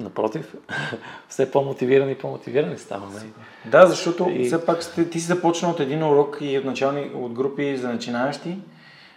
[0.00, 0.54] Напротив,
[1.28, 3.20] все по-мотивирани и по-мотивирани ставаме.
[3.66, 4.44] Да, защото и...
[4.46, 8.58] все пак ти си започнал от един урок и от, начални, от групи за начинаещи.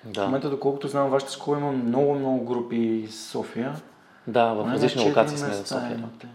[0.05, 0.21] Да.
[0.21, 3.75] В момента, доколкото знам, вашата школа има много, много групи в София.
[4.27, 5.97] Да, в различни локации сме в София.
[5.97, 6.27] Имате,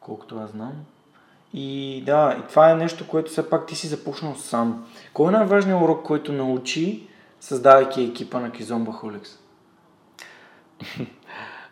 [0.00, 0.72] колкото аз знам.
[1.52, 4.86] И да, и това е нещо, което все пак ти си започнал сам.
[5.12, 7.08] Кой е най-важният урок, който научи,
[7.40, 9.38] създавайки екипа на Кизомба Холикс?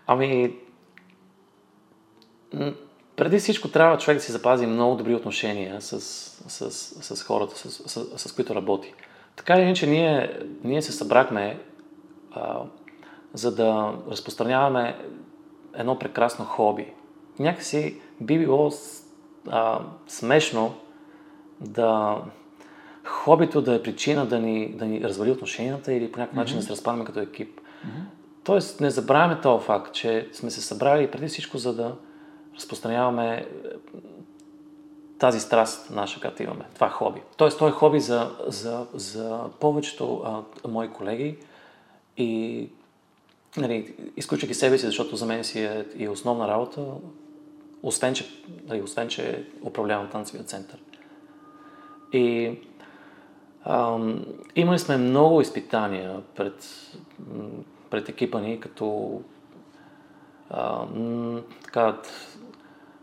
[0.06, 0.56] Ами,
[3.16, 6.70] преди всичко трябва човек да си запази много добри отношения с, с,
[7.16, 8.94] с хората, с, с, с които работи.
[9.36, 11.60] Така или иначе, ние, ние се събрахме
[12.32, 12.62] а,
[13.34, 14.98] за да разпространяваме
[15.74, 16.92] едно прекрасно хоби.
[17.38, 18.70] Някакси би било
[19.50, 20.74] а, смешно
[21.60, 22.16] да
[23.04, 26.40] хобито да е причина да ни, да ни развали отношенията или по някакъв mm-hmm.
[26.40, 27.60] начин да се разпадаме като екип.
[27.60, 27.90] Mm-hmm.
[28.44, 31.94] Тоест, не забравяме този факт, че сме се събрали преди всичко, за да
[32.56, 33.46] разпространяваме е,
[35.18, 36.64] тази страст наша, която имаме.
[36.74, 37.20] Това е хоби.
[37.36, 41.36] Тоест, това е хоби за, за, за повечето а, мои колеги
[42.16, 42.68] и
[43.56, 46.84] нали, изключвайки себе си, защото за мен си е и основна работа,
[47.86, 48.26] освен че,
[48.68, 50.78] нали, освен, че управлявам танцевия център.
[52.12, 52.58] И
[53.64, 54.24] ам,
[54.56, 56.64] имали сме много изпитания пред
[57.90, 59.20] пред екипа ни, като
[60.50, 61.96] а, м, така,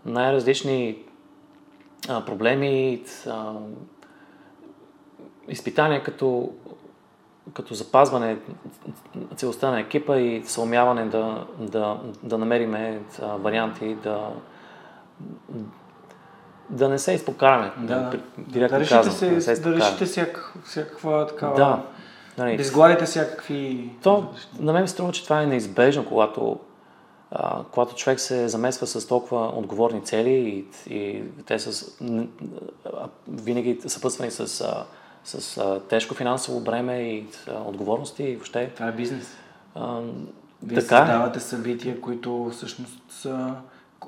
[0.06, 0.98] най-различни
[2.10, 3.54] а, проблеми, а,
[5.48, 6.52] изпитания като,
[7.54, 8.38] като запазване
[9.36, 14.30] целостта на екипа и съумяване да, да, да намериме варианти да,
[16.69, 17.71] да не се изпокараме.
[17.78, 20.06] Да, да, да, решите, казвам, се, да, да решите
[20.65, 21.82] всякаква такава да.
[22.38, 23.89] Нали, да изгладите всякакви...
[24.04, 26.60] То, на мен ми струва, че това е неизбежно, когато,
[27.32, 31.91] а, когато човек се замесва с толкова отговорни цели и, и те са
[33.28, 34.86] винаги съпътствани с, а,
[35.23, 38.71] с а, тежко финансово бреме и а, отговорности и въобще.
[38.76, 39.38] Това е бизнес.
[39.76, 39.99] А,
[40.63, 40.99] Вие така е.
[40.99, 43.56] създавате събития, които всъщност са,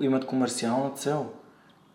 [0.01, 1.25] имат комерциална цел.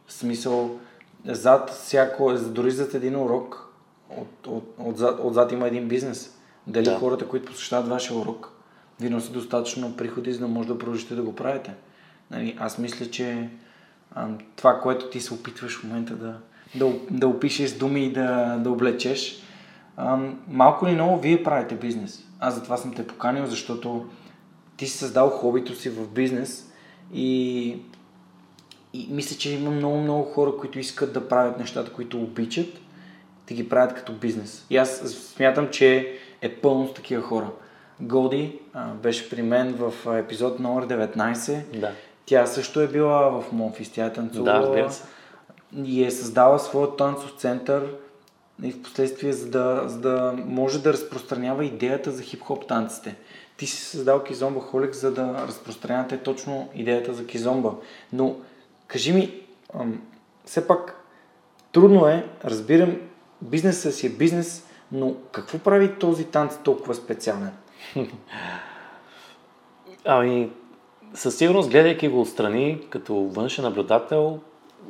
[0.07, 0.79] В смисъл,
[1.25, 3.75] зад всяко, дори зад един урок,
[4.11, 6.37] от, от, отзад, отзад има един бизнес.
[6.67, 6.99] Дали да.
[6.99, 8.53] хората, които посещават вашия урок,
[9.01, 11.75] ви носят достатъчно приходи, за да може да продължите да го правите.
[12.31, 13.49] Нали, аз мисля, че
[14.15, 16.37] а, това, което ти се опитваш в момента да,
[16.75, 19.43] да, да опишеш думи и да, да облечеш,
[19.97, 22.25] а, малко или много вие правите бизнес.
[22.41, 24.07] Аз затова съм те поканил, защото
[24.77, 26.73] ти си създал хобито си в бизнес
[27.13, 27.77] и
[28.92, 32.79] и мисля, че има много, много хора, които искат да правят нещата, които обичат,
[33.48, 34.66] да ги правят като бизнес.
[34.70, 34.98] И аз
[35.35, 37.50] смятам, че е пълно с такива хора.
[38.00, 41.79] Годи а, беше при мен в епизод номер 19.
[41.81, 41.92] Да.
[42.26, 44.76] Тя също е била в Монфис, тя е танцувала.
[44.76, 44.90] Да.
[45.85, 47.87] И е създала своят танцов център
[48.62, 53.16] и в последствие, за да, за да може да разпространява идеята за хип-хоп танците.
[53.57, 57.74] Ти си създал Кизомба Холик, за да разпространяте точно идеята за Кизомба.
[58.12, 58.37] Но
[58.92, 59.40] кажи ми,
[59.74, 60.03] ам,
[60.44, 61.05] все пак
[61.72, 62.96] трудно е, разбирам,
[63.42, 67.50] бизнесът си е бизнес, но какво прави този танц толкова специален?
[70.05, 70.50] Ами,
[71.14, 74.40] със сигурност, гледайки го отстрани, като външен наблюдател,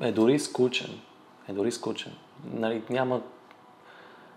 [0.00, 0.90] е дори скучен.
[1.48, 2.12] Е дори скучен.
[2.54, 3.20] Нали, няма,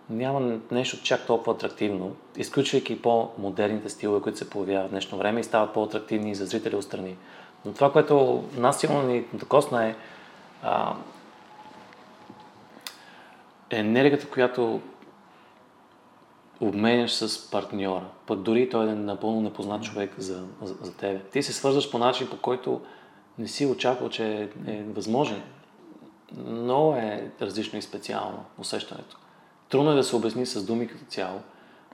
[0.09, 5.43] няма нещо чак толкова атрактивно, изключвайки по-модерните стилове, които се появяват в днешно време и
[5.43, 7.17] стават по-атрактивни и за зрители отстрани.
[7.65, 9.95] Но това, което нас силно ни докосна е
[10.63, 10.95] а,
[13.69, 14.81] енергията, която
[16.61, 21.19] обменяш с партньора, пък дори той е напълно непознат човек за, за, за тебе.
[21.19, 22.81] Ти се свързваш по начин, по който
[23.37, 25.41] не си очаквал, че е възможен.
[26.37, 29.17] Много е различно и специално усещането.
[29.69, 31.41] Трудно е да се обясни с думи като цяло,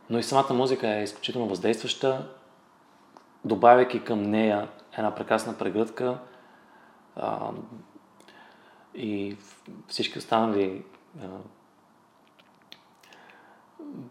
[0.10, 2.28] но и самата музика е изключително въздействаща,
[3.46, 4.68] добавяйки към нея
[5.00, 6.18] една прекрасна прегръдка
[7.16, 7.50] а,
[8.96, 9.38] и
[9.88, 10.84] всички останали
[11.22, 11.26] а,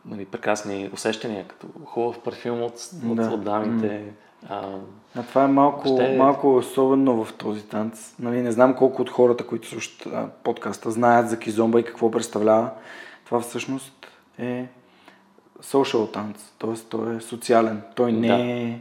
[0.05, 3.22] нали, прекрасни усещания, като хубав парфюм от, да.
[3.22, 4.12] от, от дамите.
[4.48, 4.79] А,
[5.16, 6.16] а това е малко, ще...
[6.16, 8.14] малко особено в този танц.
[8.18, 10.09] Нали, не знам колко от хората, които слушат
[10.44, 12.70] подкаста, знаят за кизомба и какво представлява.
[13.24, 14.07] Това всъщност
[14.38, 14.68] е
[15.62, 16.74] social танц, т.е.
[16.88, 17.83] той е социален.
[17.94, 18.35] Той не да.
[18.35, 18.81] е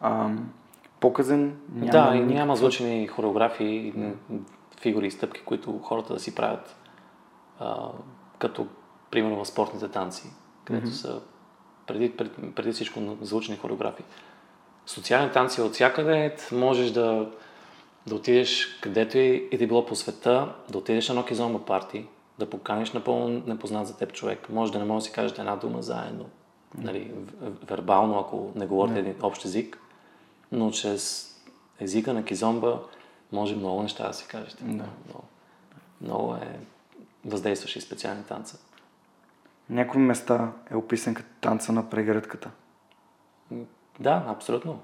[0.00, 0.52] ам,
[1.04, 1.56] показен.
[1.72, 3.92] Няма да, и няма звучени хореографии,
[4.80, 6.76] фигури и стъпки, които хората да си правят
[7.58, 7.88] а,
[8.38, 8.66] като
[9.10, 10.30] примерно в спортните танци,
[10.64, 10.90] където mm-hmm.
[10.90, 11.20] са
[11.86, 14.04] преди, преди, преди всичко звучни хореографии.
[14.86, 17.30] Социални танци от всякъде можеш да,
[18.06, 22.06] да отидеш където и, и да било по света, да отидеш на едно кизомба парти,
[22.38, 24.48] да поканиш напълно непознат за теб човек.
[24.50, 26.24] Може да не може да си кажете една дума заедно,
[26.78, 27.10] нали,
[27.70, 29.00] вербално, ако не говорите mm-hmm.
[29.00, 29.78] един общ език,
[30.54, 31.34] но чрез
[31.80, 32.82] езика на кизомба
[33.32, 34.64] може много неща да си кажете.
[34.64, 34.70] Да.
[34.70, 35.24] Много,
[36.00, 36.60] много е
[37.24, 38.58] въздействащ и специален танца.
[39.70, 42.50] Някои места е описан като танца на прегръдката.
[44.00, 44.80] Да, абсолютно.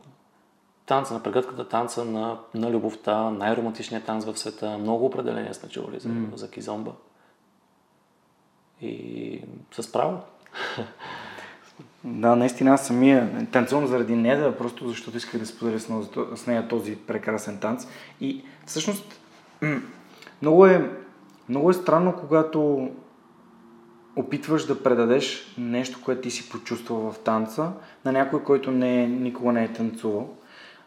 [0.87, 4.78] Танца на прегръдката, танца на, на любовта, най-романтичният танц в света.
[4.78, 6.35] Много определения сме чували за, mm.
[6.35, 6.92] за Кизомба.
[8.80, 10.20] И с право.
[12.04, 15.80] Да, наистина аз самия танцувам заради нея, просто защото исках да споделя
[16.36, 17.86] с нея този прекрасен танц.
[18.20, 19.20] И всъщност
[20.42, 20.90] много е,
[21.48, 22.90] много е странно, когато
[24.16, 27.72] опитваш да предадеш нещо, което ти си почувствал в танца
[28.04, 30.28] на някой, който не, никога не е танцувал.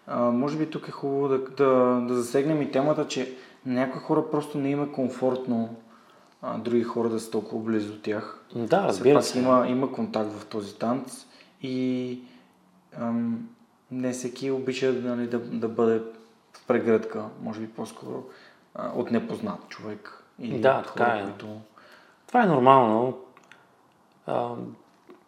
[0.08, 4.32] А, може би тук е хубаво да, да, да засегнем и темата, че някои хора
[4.32, 5.76] просто не има комфортно
[6.43, 8.39] а, други хора да са толкова близо до тях.
[8.56, 9.39] Да, разбира се.
[9.39, 11.25] Има, има контакт в този танц
[11.62, 12.19] и
[12.99, 13.49] ам,
[13.91, 16.01] не всеки обича нали, да, да бъде
[16.53, 18.23] в прегръдка, може би по-скоро
[18.75, 20.23] а, от непознат човек.
[20.39, 21.23] Или да, от така хора, е.
[21.23, 21.47] Които
[22.27, 23.17] това е нормално.
[24.25, 24.49] А,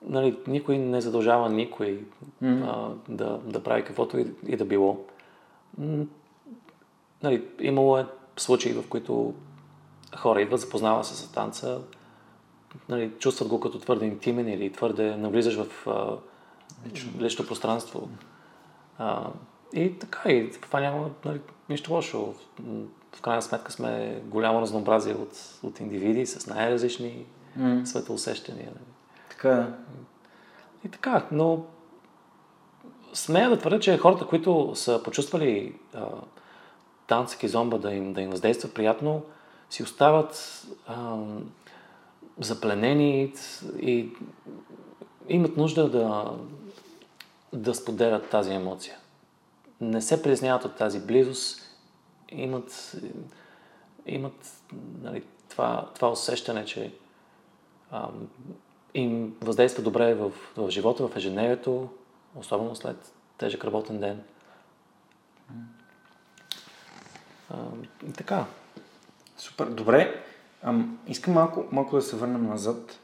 [0.02, 2.04] нали, никой не задължава никой
[2.44, 2.64] mm-hmm.
[2.68, 5.06] а, да, да прави каквото и, и да било.
[7.24, 8.06] Нали, имало е
[8.38, 9.34] случаи, в които
[10.18, 11.82] хора идват, запознават се с танца,
[12.90, 16.18] нали, чувстват го като твърде интимен или твърде навлизаш в а,
[17.20, 18.10] лично пространство.
[18.98, 19.30] А,
[19.74, 22.34] и така, и това няма нали, нищо лошо
[23.16, 27.26] в крайна сметка сме голямо разнообразие от, от индивиди с най-различни
[27.60, 27.86] mm.
[27.86, 28.66] светоусещания.
[28.66, 28.86] Нали.
[29.30, 29.66] Така е.
[30.88, 31.66] И така, но
[33.14, 36.06] смея да твърдя, че хората, които са почувствали а,
[37.08, 39.22] танцък и зомба да им, да им въздейства приятно,
[39.70, 41.18] си остават а,
[42.40, 43.34] запленени
[43.80, 44.10] и
[45.30, 46.34] имат нужда да,
[47.54, 48.98] да споделят тази емоция.
[49.82, 51.62] Не се признават от тази близост
[52.30, 52.96] имат,
[54.06, 54.64] имат
[55.02, 56.94] нали, това, това усещане, че
[57.92, 58.10] а,
[58.94, 61.90] им въздейства добре в, в живота, в ежедневието,
[62.36, 64.24] особено след тежък работен ден.
[67.50, 67.58] А,
[68.10, 68.46] и така.
[69.38, 69.66] Супер.
[69.66, 70.22] Добре.
[70.64, 73.00] Ам, искам малко, малко да се върнем назад,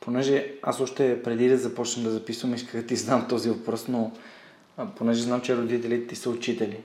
[0.00, 4.12] понеже аз още преди да започна да записвам, исках да ти задам този въпрос, но
[4.76, 6.80] а, понеже знам, че родителите ти са учители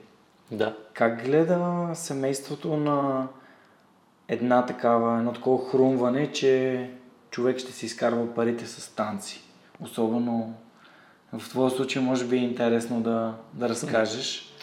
[0.52, 0.76] Да.
[0.94, 3.28] Как гледа семейството на
[4.28, 6.90] една такава, едно такова хрумване, че
[7.32, 9.44] човек ще си изкарва парите с танци?
[9.80, 10.54] Особено
[11.38, 14.54] в твоя случай може би е интересно да, да разкажеш.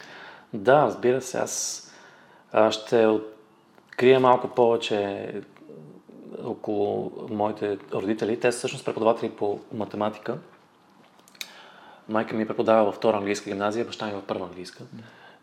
[0.53, 1.39] Да, разбира се.
[1.39, 1.83] Аз
[2.71, 3.07] ще
[3.97, 5.33] открия малко повече
[6.45, 8.41] около моите родители.
[8.41, 10.39] Те са всъщност преподаватели по математика.
[12.09, 14.85] Майка ми преподава във втора английска гимназия, баща ми в първа английска.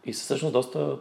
[0.05, 0.97] И са всъщност доста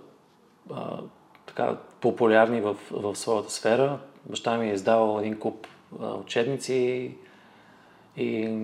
[0.70, 0.98] а,
[1.46, 3.98] така, популярни в, в своята сфера.
[4.26, 5.66] Баща ми е издавал един куп
[6.00, 7.16] а, учебници
[8.16, 8.58] и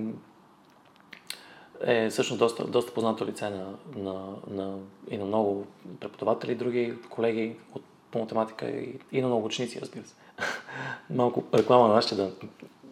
[1.80, 4.78] е всъщност доста, доста познато лице на, на, на,
[5.10, 5.66] и на много
[6.00, 10.14] преподаватели, други колеги от, по математика и, и на много ученици, разбира се.
[11.10, 12.30] Малко реклама на нашите да,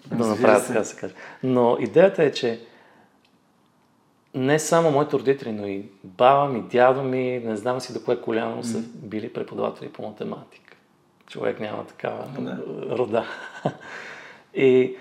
[0.06, 1.14] да направят, така да се каже.
[1.42, 2.60] Но идеята е, че
[4.34, 8.20] не само моите родители, но и баба ми, дядо ми, не знам си до кое
[8.20, 10.76] коляно са били преподаватели по математика.
[11.26, 12.62] Човек няма такава да.
[12.98, 13.24] рода.
[14.54, 14.96] И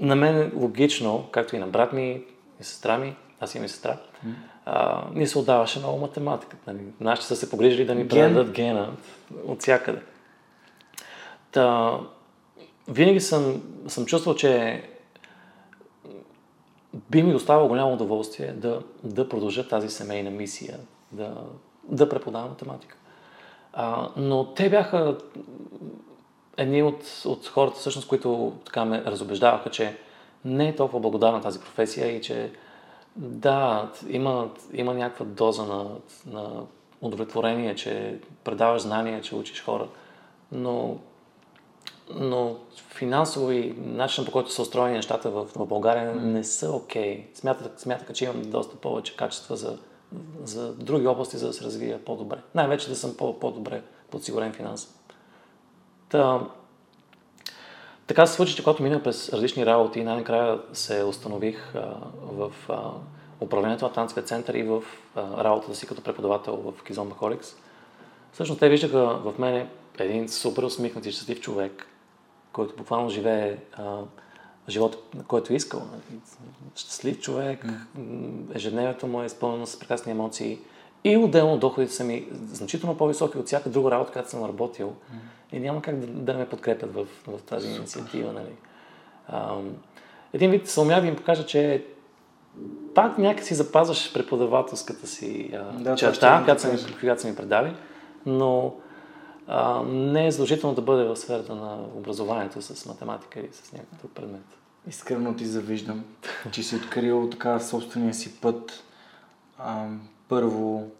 [0.00, 2.22] на мен логично, както и на брат ми
[2.60, 4.32] и сестра ми, аз имам и сестра, mm.
[4.66, 6.72] А, ни се отдаваше много математиката.
[6.72, 6.82] Нали?
[7.00, 8.92] Нашите са се погрижили да ни предадат гена
[9.46, 9.98] от всякъде.
[11.52, 11.98] Та,
[12.88, 14.82] винаги съм, съм чувствал, че
[17.10, 20.78] би ми доставало голямо удоволствие да, да продължа тази семейна мисия,
[21.12, 21.34] да,
[21.84, 22.96] да преподавам математика.
[23.72, 25.16] А, но те бяха
[26.56, 29.96] едни от, от хората, всъщност, които така ме разобеждаваха, че
[30.44, 32.52] не е толкова благодарна тази професия и че
[33.16, 35.86] да, има, има някаква доза на,
[36.26, 36.62] на
[37.00, 39.88] удовлетворение, че предаваш знания, че учиш хора,
[40.52, 40.98] но
[42.14, 42.56] но
[42.94, 46.20] финансово и начинът по който са устроени нещата в, в България mm.
[46.20, 47.18] не са окей.
[47.18, 47.38] Okay.
[47.38, 49.78] Смятах, смятах, че имам доста повече качества за,
[50.44, 52.38] за други области, за да се развия по-добре.
[52.54, 54.94] Най-вече да съм по, по-добре подсигурен финансово.
[56.08, 56.40] Та,
[58.06, 62.90] така се случи, че когато минах през различни работи, най-накрая се установих а, в а,
[63.40, 64.82] управлението на Танцовия център и в
[65.16, 67.54] а, работата си като преподавател в Кизон Бахоликс.
[68.32, 71.86] Всъщност те виждаха в мене един супер усмихнат и щастлив човек,
[72.52, 73.98] който буквално живее а,
[74.68, 74.98] живота,
[75.28, 75.82] който е искал.
[76.76, 78.56] Щастлив човек, mm.
[78.56, 80.58] ежедневието му е изпълнено с прекрасни емоции
[81.04, 85.16] и отделно доходите са ми значително по-високи от всяка друга работа, която съм работил mm.
[85.52, 87.78] И няма как да, да ме подкрепят в, в тази Супер.
[87.78, 88.32] инициатива.
[88.32, 88.52] Нали?
[89.28, 89.56] А,
[90.32, 91.84] един вид се умя да им покажа, че
[92.94, 97.74] пак някакси запазваш преподавателската си а, да, черта, която са, ми, която са ми предали,
[98.26, 98.74] но
[99.46, 103.98] а, не е задължително да бъде в сферата на образованието с математика или с някакъв
[103.98, 104.44] друг предмет.
[104.88, 106.04] Искрено ти завиждам,
[106.50, 108.84] че си открил така собствения си път.
[109.58, 109.86] А,
[110.28, 110.90] първо,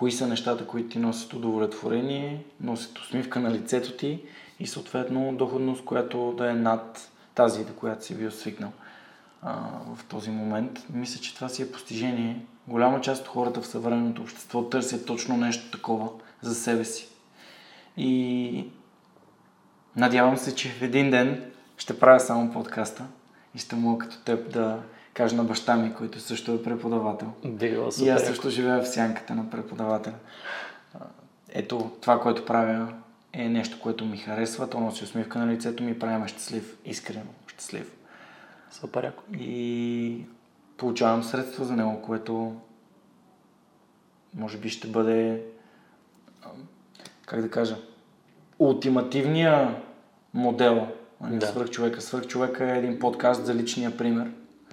[0.00, 4.22] кои са нещата, които ти носят удовлетворение, носят усмивка на лицето ти
[4.60, 8.72] и съответно доходност, която да е над тази, до която си бил свикнал
[9.42, 9.56] а,
[9.94, 10.86] в този момент.
[10.94, 12.44] Мисля, че това си е постижение.
[12.68, 16.08] Голяма част от хората в съвременното общество търсят точно нещо такова
[16.42, 17.08] за себе си.
[17.96, 18.64] И
[19.96, 23.06] надявам се, че в един ден ще правя само подкаста
[23.54, 24.82] и ще мога като теб да
[25.14, 27.32] кажа на баща ми, който също е преподавател.
[27.44, 30.14] Било, и аз също живея в сянката на преподавателя.
[31.48, 32.92] Ето, това, което правя
[33.32, 37.92] е нещо, което ми харесва, то носи усмивка на лицето ми правя щастлив, искрено щастлив.
[38.70, 39.22] Супер яко.
[39.38, 40.24] И
[40.76, 42.56] получавам средства за него, което
[44.34, 45.42] може би ще бъде
[47.26, 47.76] как да кажа,
[48.58, 49.76] ултимативния
[50.34, 50.88] модел
[51.20, 51.46] да.
[51.46, 52.00] свърхчовека.
[52.00, 54.30] Свърхчовека е един подкаст за личния пример.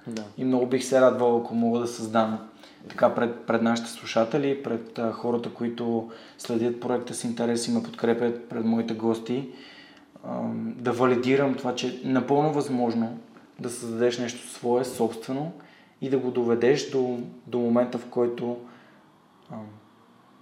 [0.08, 0.24] Да.
[0.38, 2.48] И много бих се радвал, ако мога да създам
[2.88, 7.82] така пред, пред нашите слушатели, пред а, хората, които следят проекта с интерес и ме
[7.82, 9.48] подкрепят, пред моите гости,
[10.24, 13.18] а, да валидирам това, че е напълно възможно
[13.58, 15.52] да създадеш нещо свое, собствено
[16.00, 18.56] и да го доведеш до, до момента, в който
[19.50, 19.56] а,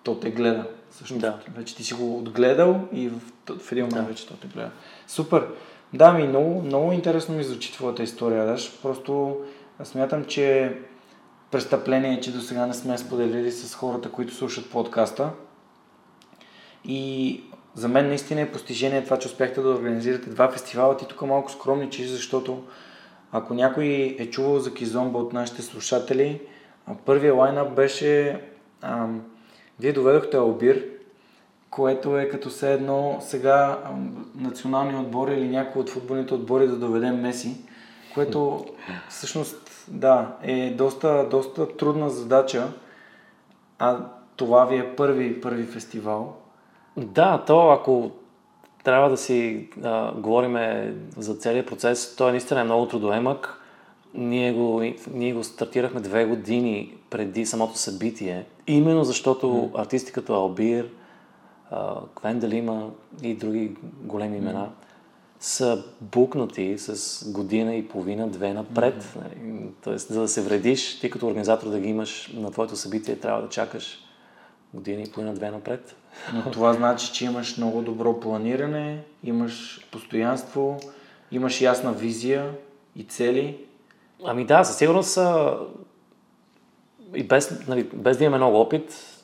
[0.02, 0.70] то те гледа.
[0.90, 1.38] Всъщност, да.
[1.56, 3.20] вече ти си го отгледал и в,
[3.58, 4.12] в един момент да.
[4.12, 4.70] вече то те гледа.
[5.06, 5.48] Супер!
[5.92, 8.82] Да, ми много, много интересно ми звучи твоята история, Даш.
[8.82, 9.36] Просто
[9.84, 10.76] смятам, че
[11.50, 15.30] престъпление е, че до сега не сме споделили с хората, които слушат подкаста.
[16.84, 17.40] И
[17.74, 20.96] за мен наистина е постижение това, че успяхте да организирате два фестивала.
[20.96, 22.62] Ти тук малко скромничиш, защото
[23.32, 26.40] ако някой е чувал за Кизомба от нашите слушатели,
[27.04, 28.40] първия лайнап беше
[28.82, 29.22] ам,
[29.80, 30.84] вие доведохте Албир,
[31.70, 33.78] което е като все едно сега
[34.34, 37.56] националния отбор или някой от футболните отбори да доведем Меси,
[38.14, 38.66] което
[39.08, 42.68] всъщност да, е доста, доста трудна задача.
[43.78, 43.98] А
[44.36, 46.36] това ви е първи, първи фестивал.
[46.96, 48.10] Да, то ако
[48.84, 53.62] трябва да си а, говориме за целият процес, той наистина е много трудоемък.
[54.14, 59.80] Ние го, ние го стартирахме две години преди самото събитие, именно защото mm.
[59.80, 60.88] артисти като Албир,
[62.14, 62.90] Квендел има
[63.22, 64.85] и други големи имена, mm.
[65.40, 69.04] Са букнати с година и половина, две напред.
[69.04, 69.68] Mm.
[69.84, 73.42] Тоест, за да се вредиш, ти като организатор да ги имаш на твоето събитие, трябва
[73.42, 73.98] да чакаш
[74.74, 75.96] година и половина, две напред.
[76.34, 80.80] Но това значи, че имаш много добро планиране, имаш постоянство,
[81.32, 82.50] имаш ясна визия
[82.96, 83.58] и цели.
[84.24, 85.18] Ами да, със сигурност
[87.14, 89.15] и без, нали, без да имаме много опит,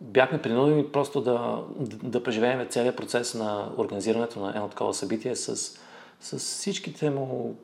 [0.00, 1.64] бяхме принудени просто да,
[2.02, 5.56] да преживеем целият процес на организирането на едно такова събитие с,
[6.20, 7.56] с всичките му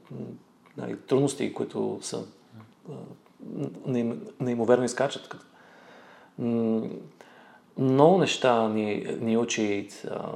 [0.76, 2.24] нали, трудности, които са
[4.40, 5.36] неимоверно изкачат.
[7.78, 10.32] Много неща ни, ни учи а,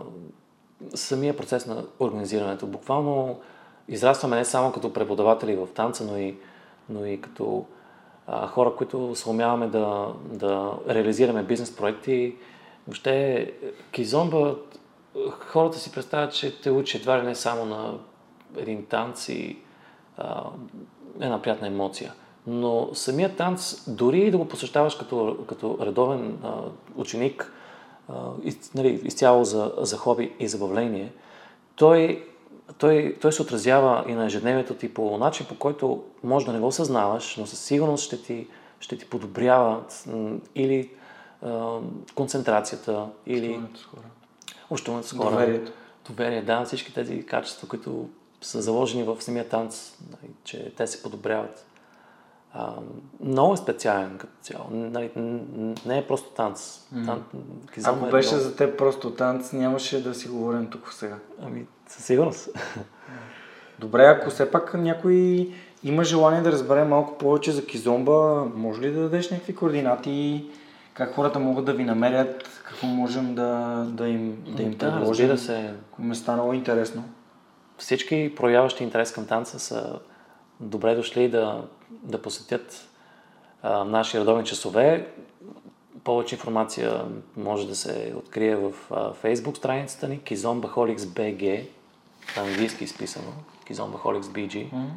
[0.94, 2.66] самия процес на организирането.
[2.66, 3.40] Буквално
[3.88, 6.36] израстваме не само като преподаватели в танца, но и,
[6.88, 7.66] но и като
[8.46, 9.28] хора, които се
[9.66, 12.36] да, да реализираме бизнес проекти.
[12.86, 13.52] Въобще,
[13.90, 14.56] кизомба,
[15.30, 17.98] хората си представят, че те учи едва ли не само на
[18.56, 19.58] един танц и
[20.16, 20.44] а,
[21.20, 22.12] една приятна емоция.
[22.46, 26.54] Но самият танц, дори да го посещаваш като, като редовен а,
[26.96, 27.52] ученик,
[28.08, 31.12] а, из, нали, изцяло за, за хоби и забавление,
[31.76, 32.26] той,
[32.78, 36.58] той, той се отразява и на ежедневието ти по начин, по който може да не
[36.58, 38.46] го съзнаваш, но със сигурност ще ти,
[38.80, 39.82] ще ти подобрява
[40.54, 40.90] или
[41.42, 41.78] а,
[42.14, 43.60] концентрацията, или
[44.70, 45.30] общуването с хора.
[45.30, 45.72] Доверието.
[46.08, 48.08] Доверие, да, всички тези качества, които
[48.40, 51.66] са заложени в самия танц, нали, че те се подобряват.
[52.52, 52.74] А,
[53.20, 54.64] много е специален като цяло.
[54.70, 55.10] Нали,
[55.86, 56.80] не е просто танц.
[57.06, 57.24] Тан...
[57.84, 58.48] Ако е беше много...
[58.48, 61.18] за теб просто танц, нямаше да си говорим тук сега.
[61.42, 62.48] Ами, със сигурност.
[63.78, 65.48] Добре, ако все пак някой
[65.84, 70.44] има желание да разбере малко повече за Кизомба, може ли да дадеш някакви координати?
[70.94, 72.62] Как хората могат да ви намерят?
[72.64, 75.28] Какво можем да, да им, да им да, предложим?
[75.28, 75.74] Да се.
[75.98, 77.04] Ме стана много интересно.
[77.78, 79.98] Всички проявяващи интерес към танца са
[80.60, 82.88] добре дошли да, да посетят
[83.62, 85.06] а, наши редовни часове.
[86.04, 87.04] Повече информация
[87.36, 91.66] може да се открие в а, Facebook страницата ни Kizombaholics BG,
[92.36, 93.32] на английски изписано,
[93.70, 94.72] Kizombaholics BG.
[94.72, 94.88] Mm-hmm.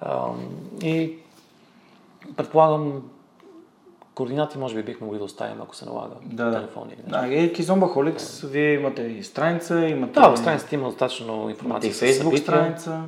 [0.00, 0.30] А,
[0.82, 1.16] и
[2.36, 3.02] предполагам,
[4.14, 6.14] координати може би бихме могли да оставим, ако се налага.
[6.24, 6.96] Да, телефони.
[7.06, 10.12] Да, и Кизомба Холикс, вие имате и страница, имате...
[10.12, 11.88] Да, в страницата има достатъчно информация.
[11.88, 13.02] Имате и Фейсбук страница.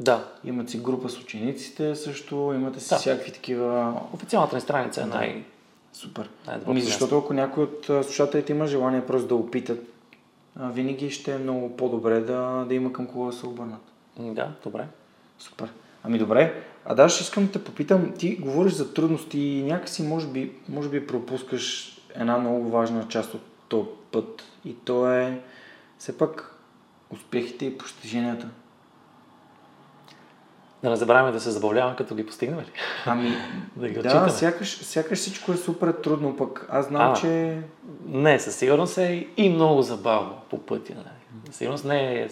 [0.00, 0.24] Да.
[0.44, 2.96] Имат си група с учениците също, имате си да.
[2.96, 4.00] всякакви такива...
[4.12, 5.44] Официалната ни страница е най...
[5.92, 6.30] Супер.
[6.66, 9.80] Ами защото ако някой от слушателите има желание просто да опитат,
[10.56, 13.92] винаги ще е много по-добре да, да има към кого да се обърнат.
[14.18, 14.86] Да, добре.
[15.38, 15.72] Супер.
[16.04, 20.02] Ами добре, а да, ще искам да те попитам, ти говориш за трудности и някакси
[20.02, 25.40] може би, може би пропускаш една много важна част от този път и то е
[25.98, 26.56] все пак
[27.10, 28.48] успехите и постиженията.
[30.82, 32.70] Да не забравяме да се забавляваме, като ги постигнем ли?
[33.06, 33.36] Ами,
[33.76, 37.58] да, ги да сякаш, сякаш всичко е супер трудно, пък аз знам, а, че...
[38.06, 40.94] Не, със сигурност е и много забавно по пътя.
[40.94, 41.42] Нали?
[41.46, 42.28] Със сигурност не е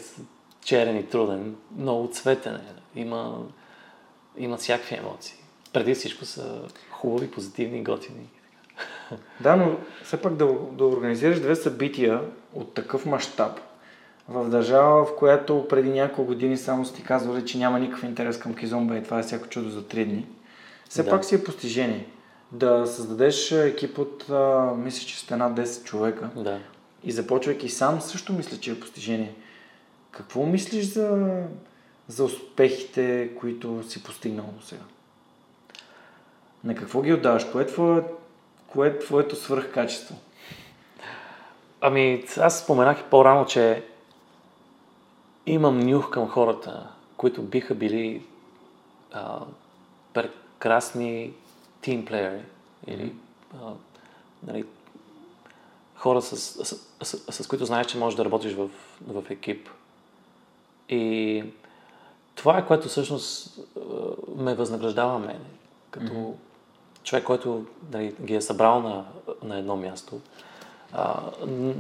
[0.65, 3.01] черен и труден, много цветен е.
[3.01, 3.39] Има,
[4.37, 5.37] има всякакви емоции.
[5.73, 8.29] Преди всичко са хубави, позитивни, готини.
[9.41, 12.21] Да, но все пак да, да организираш две събития
[12.55, 13.61] от такъв мащаб,
[14.31, 18.39] в държава, в която преди няколко години само си ти казвали, че няма никакъв интерес
[18.39, 20.27] към кизомба и това е всяко чудо за три дни.
[20.89, 21.11] Все да.
[21.11, 22.07] пак си е постижение.
[22.53, 26.31] Да създадеш екип от, а, мисля, че сте над 10 човека.
[26.37, 26.59] Да.
[27.05, 29.35] И започвайки сам, също мисля, че е постижение.
[30.11, 31.39] Какво мислиш за,
[32.09, 34.83] за успехите, които си постигнал до сега?
[36.65, 37.45] На какво ги отдаваш?
[37.45, 38.03] Кое е, твое,
[38.67, 40.17] кое е твоето свръхкачество?
[41.81, 43.85] Ами, аз споменах и по-рано, че
[45.47, 48.27] имам нюх към хората, които биха били
[49.13, 49.41] а,
[50.13, 51.33] прекрасни
[51.81, 52.43] тимплеери
[52.87, 53.15] или
[53.55, 53.73] а,
[54.47, 54.65] нали,
[55.97, 58.71] хора, с, с, с, с които знаеш, че можеш да работиш в,
[59.07, 59.69] в екип.
[60.89, 61.45] И
[62.35, 63.59] това е което всъщност
[64.37, 65.41] ме възнаграждава мен,
[65.91, 66.35] като mm-hmm.
[67.05, 69.05] човек, който нали, ги е събрал на,
[69.43, 70.21] на едно място.
[70.93, 71.21] А,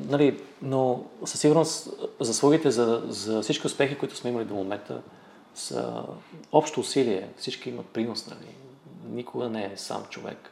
[0.08, 1.88] нали, но със сигурност
[2.20, 5.02] заслугите за, за всички успехи, които сме имали до момента,
[5.54, 6.02] са
[6.52, 7.28] общо усилие.
[7.36, 8.26] Всички имат принос.
[8.26, 8.54] Нали.
[9.08, 10.50] Никога не е сам човек.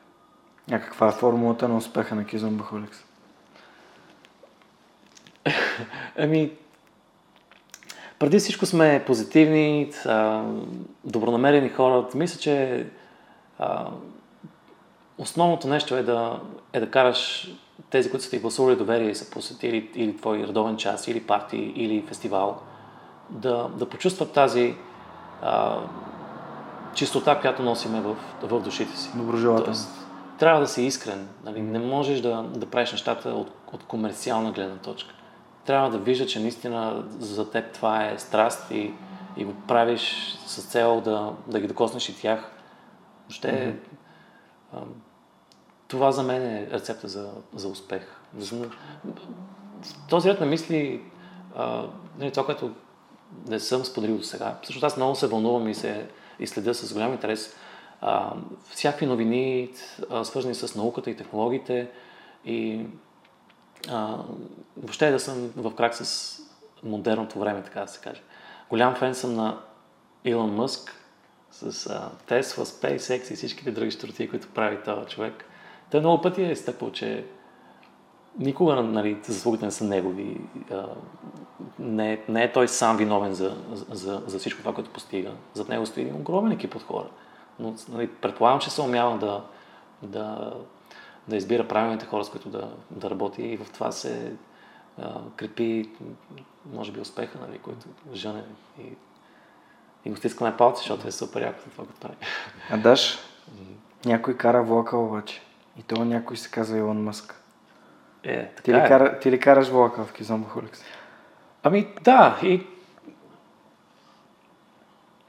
[0.70, 2.98] А каква е формулата на успеха на Кизомбахоликс?
[6.18, 6.52] Ами,
[8.18, 9.92] преди всичко сме позитивни,
[11.04, 12.06] добронамерени хора.
[12.14, 12.86] Мисля, че
[13.58, 13.90] а,
[15.18, 16.40] основното нещо е да,
[16.72, 17.52] е да караш
[17.90, 21.56] тези, които са ти гласували доверие и са посетили или твой редовен час, или парти,
[21.56, 22.60] или фестивал,
[23.30, 24.74] да, да почувстват тази
[25.42, 25.80] а,
[26.94, 29.10] чистота, която носиме в, в душите си.
[29.14, 29.88] Доброжелателност.
[30.38, 31.28] Трябва да си искрен.
[31.44, 31.60] Нали?
[31.62, 35.14] Не можеш да, да правиш нещата от, от комерциална гледна точка.
[35.64, 38.92] Трябва да вижда, че наистина за теб това е страст и,
[39.36, 42.52] и го правиш с цел да, да ги докоснеш и тях.
[43.28, 44.78] Ще mm-hmm.
[45.88, 48.02] Това за мен е рецепта за, за успех.
[50.08, 51.02] Този ред на мисли,
[51.56, 51.86] а,
[52.18, 52.74] нали, това, което
[53.46, 54.58] не съм споделил до сега.
[54.62, 56.06] Също аз много се вълнувам и, се,
[56.38, 57.56] и следя с голям интерес
[58.00, 58.32] а,
[58.70, 59.70] всякакви новини,
[60.10, 61.90] а, свързани с науката и технологиите
[62.44, 62.86] и
[63.88, 64.18] а,
[64.76, 66.34] въобще да съм в крак с
[66.82, 68.22] модерното време, така да се каже.
[68.70, 69.60] Голям фен съм на
[70.24, 70.94] Илон Мъск
[71.50, 75.44] с а, Tesla, SpaceX и всичките други штурти, които прави този човек.
[75.90, 77.24] Той много пъти е изтъквал, че
[78.38, 80.40] никога нали, заслугите не са негови.
[81.78, 83.56] Не, не е той сам виновен за,
[83.90, 85.32] за, за всичко това, което постига.
[85.54, 87.06] Зад него стои огромен екип от хора.
[87.58, 89.44] Но нали, предполагам, че се умява да,
[90.02, 90.54] да,
[91.28, 94.32] да избира правилните хора, с които да, да работи и в това се
[94.98, 95.90] а, крепи,
[96.72, 98.44] може би, успеха, нали, който жене
[98.80, 98.82] и,
[100.04, 102.16] и го стискаме палци, защото е супер яко това, което прави.
[102.70, 103.18] А даш,
[104.04, 105.42] някой кара влака обаче.
[105.78, 107.42] И то някой се казва Илон Мъск.
[108.22, 108.88] Е, ти, ли е.
[108.88, 110.80] кара, ти ли караш влака в Кизомбахоликс?
[111.62, 112.66] Ами да, и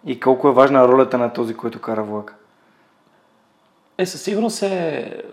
[0.05, 2.35] И колко е важна ролята на този, който кара влака?
[3.97, 5.23] Е, със сигурност е,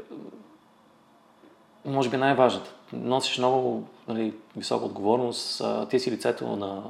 [1.84, 2.70] може би най-важната.
[2.92, 5.62] Носиш много нали, висока отговорност.
[5.90, 6.82] Ти си лицето на,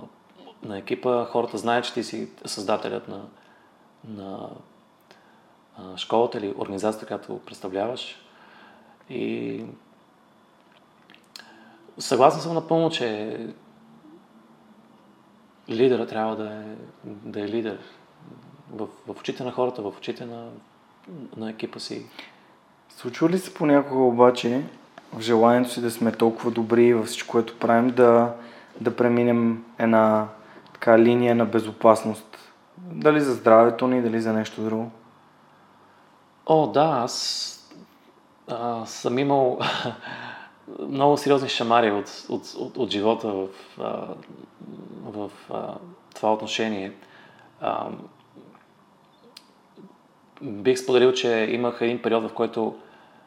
[0.62, 3.22] на екипа, хората знаят, че ти си създателят на,
[4.08, 4.48] на
[5.96, 8.16] школата или организацията, която представляваш.
[9.10, 9.64] И
[11.98, 13.38] съгласен съм напълно, че
[15.68, 16.64] лидера трябва да е,
[17.04, 17.78] да е лидер
[18.72, 20.48] в, в очите на хората, в очите на,
[21.36, 22.06] на екипа си.
[22.88, 24.62] Случва ли се понякога обаче
[25.12, 28.34] в желанието си да сме толкова добри във всичко, което правим, да,
[28.80, 30.28] да преминем една
[30.72, 32.38] така линия на безопасност?
[32.78, 34.90] Дали за здравето ни, дали за нещо друго?
[36.46, 37.52] О, да, аз
[38.48, 39.58] а, съм имал
[40.88, 43.48] много сериозни шамари от, от, от, от живота в,
[43.80, 44.06] а,
[45.04, 45.74] в а,
[46.14, 46.92] това отношение.
[47.60, 47.88] А,
[50.42, 52.76] бих споделил, че имах един период, в който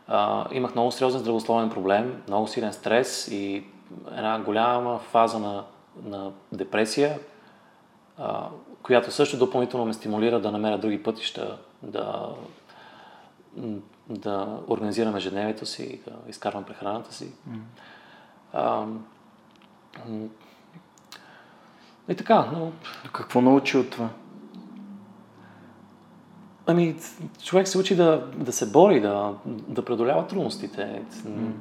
[0.08, 3.64] а, имах много сериозен здравословен проблем, много силен стрес и
[4.12, 5.64] една голяма фаза на,
[6.04, 7.20] на депресия,
[8.18, 8.48] а,
[8.84, 12.30] която също допълнително ме стимулира да намеря други пътища, да,
[14.10, 17.32] да организирам ежедневието си, да изкарвам прехраната си.
[17.50, 17.60] Mm.
[18.54, 18.86] А,
[22.10, 22.72] и така, но...
[23.14, 24.10] Какво научи от това?
[26.66, 26.96] Ами,
[27.44, 31.02] човек се учи да, да се бори, да, да преодолява трудностите.
[31.12, 31.52] Mm.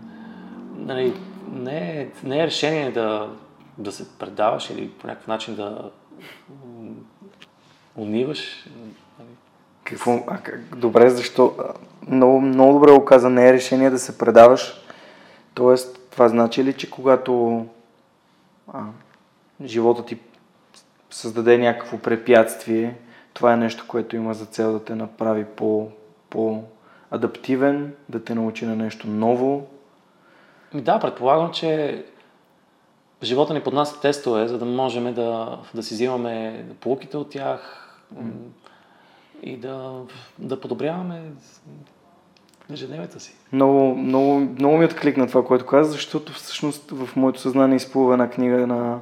[0.77, 1.15] Нали,
[1.53, 3.37] не, е, не е решение да,
[3.79, 5.91] да се предаваш или по някакъв начин да
[7.97, 8.67] униваш.
[9.89, 10.25] Какво?
[10.27, 10.61] А, как?
[10.77, 11.55] Добре, защо?
[12.09, 14.83] Много, много добре го каза, не е решение да се предаваш.
[15.55, 17.67] Тоест, това значи ли, че когато
[18.73, 18.83] а,
[19.65, 20.19] живота ти
[21.11, 22.95] създаде някакво препятствие,
[23.35, 25.89] това е нещо, което има за цел да те направи по,
[26.31, 29.67] по-адаптивен, да те научи на нещо ново.
[30.75, 32.05] Да, предполагам, че
[33.23, 37.85] живота ни под нас тестове, за да можем да, да си взимаме полуките от тях.
[39.43, 40.03] И да,
[40.39, 41.23] да подобряваме
[42.73, 43.35] ежедневието си.
[43.53, 48.31] Много, много, много ми откликна това, което каза, защото всъщност в моето съзнание изплува една
[48.31, 49.01] книга на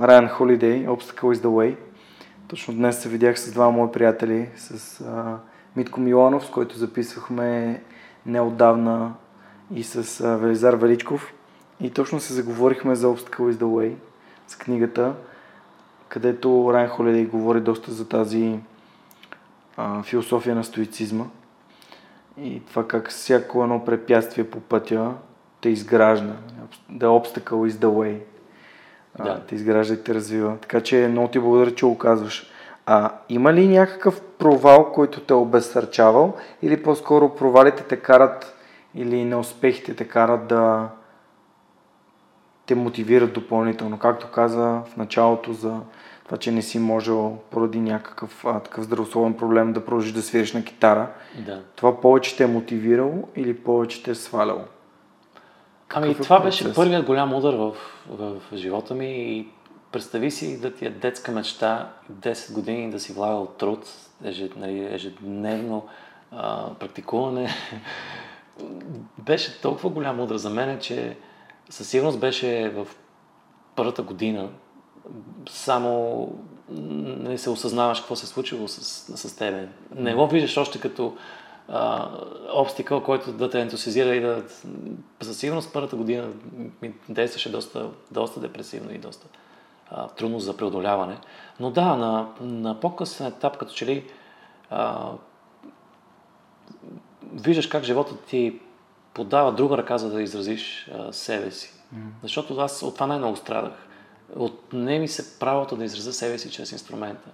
[0.00, 1.76] Райан Холидей, Obstacle is the Way.
[2.48, 5.38] Точно днес се видях с два мои приятели, с а,
[5.76, 7.82] Митко Миланов, с който записвахме
[8.26, 9.12] неотдавна
[9.74, 11.32] и с а, Велизар Величков.
[11.80, 13.94] И точно се заговорихме за Obstacle is the Way,
[14.46, 15.14] с книгата,
[16.08, 18.58] където Райан Холидей говори доста за тази
[19.78, 21.24] а, философия на стоицизма
[22.40, 25.12] и това как всяко едно препятствие по пътя
[25.60, 26.36] те изгражда.
[26.92, 28.20] The obstacle is the way.
[29.24, 29.40] Да.
[29.40, 30.56] те изгражда и те развива.
[30.60, 32.50] Така че много ти благодаря, че го казваш.
[32.86, 38.56] А има ли някакъв провал, който те е обезсърчавал или по-скоро провалите те карат
[38.94, 40.88] или неуспехите те карат да
[42.66, 45.80] те мотивират допълнително, както каза в началото за
[46.28, 50.52] това, че не си можел поради някакъв а, такъв здравословен проблем да продължиш да свириш
[50.52, 51.10] на китара.
[51.46, 51.62] Да.
[51.76, 54.60] Това повече те е мотивирало или повече те е сваляло?
[55.94, 56.62] Ами Какъв е това процес?
[56.62, 57.74] беше първият голям удар в,
[58.08, 59.48] в, в живота ми и
[59.92, 63.86] представи си да ти е детска мечта 10 години да си влагал труд,
[64.24, 65.86] ежед, нали, ежедневно
[66.32, 67.48] а, практикуване.
[69.18, 71.16] беше толкова голям удар за мен, че
[71.70, 72.86] със сигурност беше в
[73.76, 74.48] първата година
[75.50, 76.28] само
[76.70, 79.68] не се осъзнаваш какво се е случило с, с тебе.
[79.94, 81.16] Не го виждаш още като
[81.68, 82.08] а,
[82.54, 84.42] обстикъл, който да те ентусизира и да...
[85.20, 86.28] Със сигурност първата година
[86.82, 89.26] ми действаше доста, доста депресивно и доста
[89.90, 91.18] а, трудно за преодоляване.
[91.60, 94.04] Но да, на, на по-късен етап, като че ли
[94.70, 95.10] а,
[97.32, 98.60] виждаш как живота ти
[99.14, 101.74] подава друга ръка, за да изразиш а, себе си.
[101.94, 101.98] Mm.
[102.22, 103.87] Защото аз от това най-много страдах.
[104.36, 107.30] Отне ми се правото да изразя себе си чрез инструмента.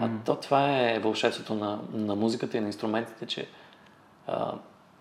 [0.00, 3.48] А то това е вълшебството на, на музиката и на инструментите, че
[4.26, 4.52] а,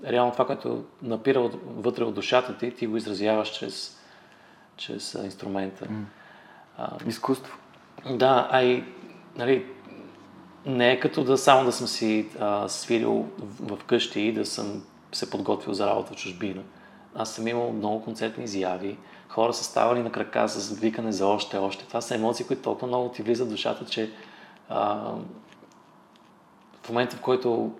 [0.07, 3.97] реално това, което напира от, вътре от душата ти, ти го изразяваш чрез,
[4.77, 5.87] чрез а, инструмента.
[6.77, 7.57] А, Изкуство.
[8.09, 8.83] да, а и,
[9.35, 9.65] нали,
[10.65, 14.45] не е като да само да съм си а, свирил в, в къщи и да
[14.45, 16.63] съм се подготвил за работа в чужбина.
[17.15, 18.97] Аз съм имал много концертни изяви,
[19.35, 21.85] хора са ставали на крака с викане за още, още.
[21.85, 24.11] Това са емоции, които толкова много ти влизат в душата, че
[24.69, 25.11] а,
[26.83, 27.71] в момента, в който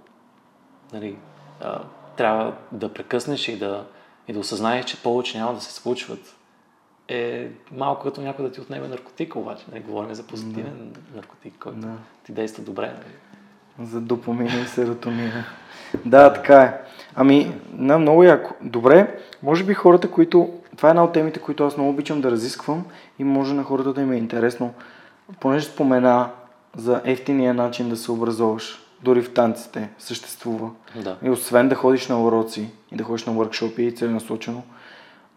[0.93, 1.17] нали,
[1.61, 1.81] а,
[2.17, 3.85] трябва да прекъснеш и да,
[4.27, 6.35] и да осъзнаеш, че повече няма да се случват,
[7.07, 9.65] е малко като някой да ти отнеме наркотик, обаче.
[9.71, 11.93] Не говорим за позитивен наркотик, който Да.
[12.23, 12.87] ти действа добре.
[12.87, 13.89] Нали?
[13.89, 15.45] За допамина и серотонина.
[16.05, 16.73] Да, така е.
[17.15, 18.53] Ами, на, много яко.
[18.61, 20.49] Добре, може би хората, които...
[20.77, 22.85] Това е една от темите, които аз много обичам да разисквам
[23.19, 24.73] и може на хората да им е интересно.
[25.39, 26.29] Понеже спомена
[26.77, 30.69] за ефтиния начин да се образоваш, дори в танците съществува.
[31.03, 31.17] Да.
[31.23, 34.63] И освен да ходиш на уроци и да ходиш на въркшопи и целенасочено,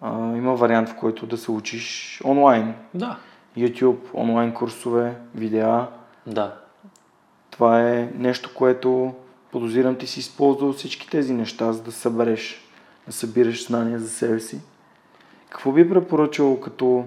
[0.01, 2.75] а, има вариант, в който да се учиш онлайн.
[2.95, 3.17] Да.
[3.59, 5.87] YouTube, онлайн курсове, видеа.
[6.27, 6.55] Да.
[7.51, 9.15] Това е нещо, което
[9.53, 12.68] подозирам ти си използвал всички тези неща, за да събереш,
[13.07, 14.61] да събираш знания за себе си.
[15.51, 17.05] Какво би препоръчал като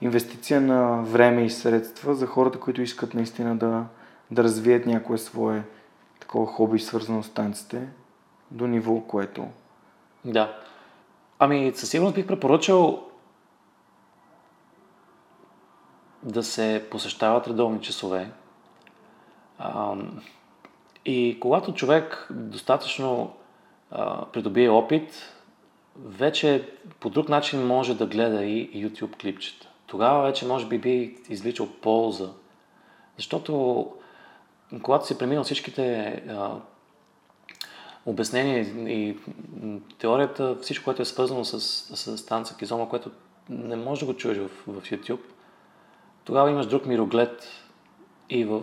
[0.00, 3.84] инвестиция на време и средства за хората, които искат наистина да,
[4.30, 5.62] да развият някое свое
[6.20, 7.88] такова хоби, свързано с танците,
[8.50, 9.46] до ниво, което...
[10.24, 10.56] Да.
[11.38, 13.06] Ами, със сигурност бих препоръчал
[16.22, 18.30] да се посещават редовни часове.
[19.58, 20.20] Ам,
[21.04, 23.32] и когато човек достатъчно
[23.90, 25.34] а, придобие опит,
[25.96, 26.68] вече
[27.00, 29.68] по друг начин може да гледа и YouTube клипчета.
[29.86, 32.30] Тогава вече може би би извличал полза.
[33.16, 33.86] Защото
[34.82, 36.56] когато си преминал всичките а,
[38.06, 39.16] обяснение и
[39.98, 41.60] теорията, всичко, което е свързано с,
[41.96, 43.10] с танца кизома, което
[43.48, 45.20] не можеш да го чуеш в, в YouTube,
[46.24, 47.48] тогава имаш друг мироглед
[48.30, 48.62] и в,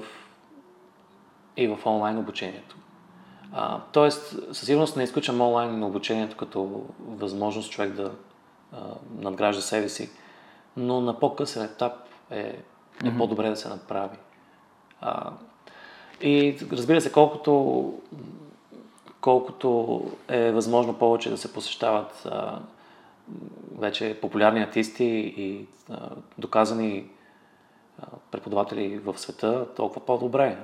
[1.58, 2.78] и в онлайн обучението.
[3.54, 8.12] А, тоест, със сигурност не изключвам онлайн обучението като възможност човек да
[8.72, 8.78] а,
[9.20, 10.10] надгражда себе си,
[10.78, 11.94] но на по-късен етап
[12.32, 12.56] е, е
[13.04, 13.18] mm-hmm.
[13.18, 14.18] по-добре да се направи.
[15.02, 15.32] А,
[16.22, 17.94] и разбира се, колкото
[19.22, 22.60] колкото е възможно повече да се посещават а,
[23.78, 27.06] вече популярни артисти и а, доказани
[28.32, 30.58] преподаватели в света, толкова по-добре.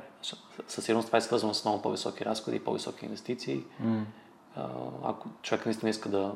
[0.67, 3.63] Със сигурност това е свързано с много по-високи разходи по-високи инвестиции.
[4.55, 4.69] А,
[5.03, 6.35] ако човек наистина иска да,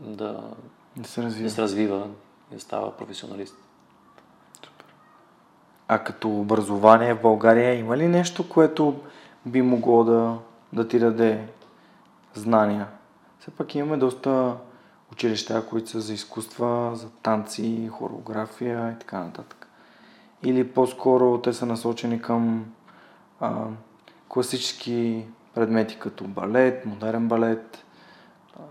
[0.00, 0.40] да,
[0.96, 1.50] да се да развива.
[1.50, 2.06] се развива
[2.52, 3.56] и да става професионалист.
[5.88, 9.00] А като образование в България има ли нещо, което
[9.46, 10.38] би могло да,
[10.72, 11.48] да ти даде
[12.34, 12.88] знания?
[13.40, 14.56] Все пак имаме доста
[15.12, 19.57] училища, които са за изкуства, за танци, хореография и така нататък.
[20.42, 22.72] Или по-скоро те са насочени към
[23.40, 23.64] а,
[24.28, 25.24] класически
[25.54, 27.84] предмети като балет, модерен балет,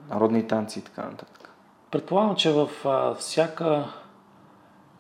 [0.10, 1.50] народни танци и така нататък.
[1.92, 3.94] Предполагам, че в а, всяка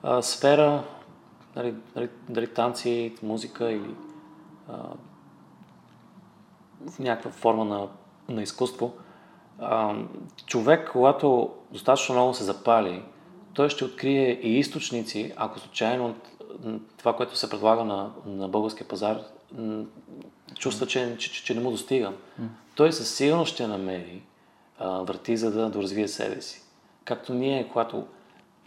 [0.03, 0.83] а, сфера,
[1.55, 3.95] дали, дали, дали танци, музика или
[4.69, 4.73] а,
[6.89, 7.87] в някаква форма на,
[8.29, 8.93] на изкуство,
[9.59, 9.95] а,
[10.45, 13.03] човек, когато достатъчно много се запали,
[13.53, 16.15] той ще открие и източници, ако случайно
[16.97, 19.19] това, което се предлага на, на българския пазар,
[20.55, 22.13] чувства, че, че, че, не му достига.
[22.75, 24.23] Той със сигурност ще намери
[24.79, 26.61] а, врати, за да доразвие себе си.
[27.05, 28.07] Както ние, когато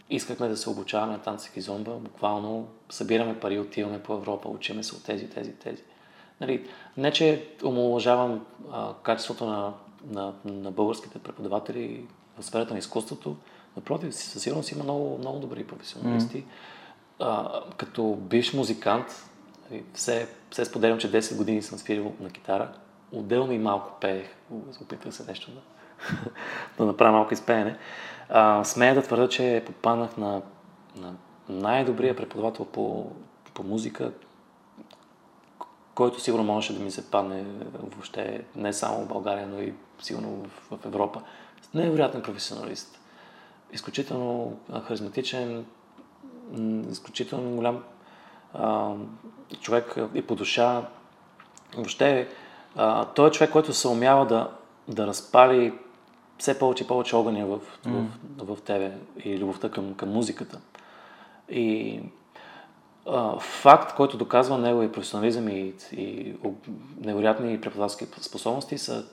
[0.09, 4.83] искахме да се обучаваме на танци и зомба, буквално събираме пари, отиваме по Европа, учиме
[4.83, 5.83] се от тези, тези, тези.
[6.41, 6.67] Нали,
[6.97, 9.73] не, че омалуважавам а, качеството на,
[10.07, 12.05] на, на българските преподаватели
[12.39, 13.35] в сферата на изкуството,
[13.75, 16.37] напротив, със сигурност има много, много добри професионалисти.
[16.37, 16.45] Mm.
[17.77, 19.05] Като бивш музикант,
[19.69, 22.71] нали, все, все споделям, че 10 години съм свирил на китара.
[23.11, 24.35] Отделно и малко пеех.
[24.81, 25.61] Опитвах се нещо да,
[26.77, 27.77] да направя малко изпеене.
[28.29, 30.41] А, смея да твърда, че попаднах на,
[30.95, 31.13] на
[31.49, 33.11] най-добрия преподавател по,
[33.53, 34.11] по музика,
[35.95, 40.45] който сигурно можеше да ми се падне въобще не само в България, но и сигурно
[40.69, 41.21] в, в Европа.
[41.73, 42.99] Невероятен професионалист.
[43.73, 44.57] Изключително
[44.87, 45.65] харизматичен,
[46.91, 47.83] изключително голям
[48.53, 48.93] а,
[49.59, 50.87] човек и по душа.
[51.75, 52.27] Въобще,
[52.75, 54.51] а, той е човек, който се умява да,
[54.87, 55.73] да разпали
[56.37, 58.05] все повече и повече огъня в, mm.
[58.37, 60.59] в, в тебе и любовта към, към музиката.
[61.49, 61.99] И
[63.07, 66.35] а, факт, който доказва неговия професионализъм и, и
[66.97, 69.05] невероятни преподавателски способности са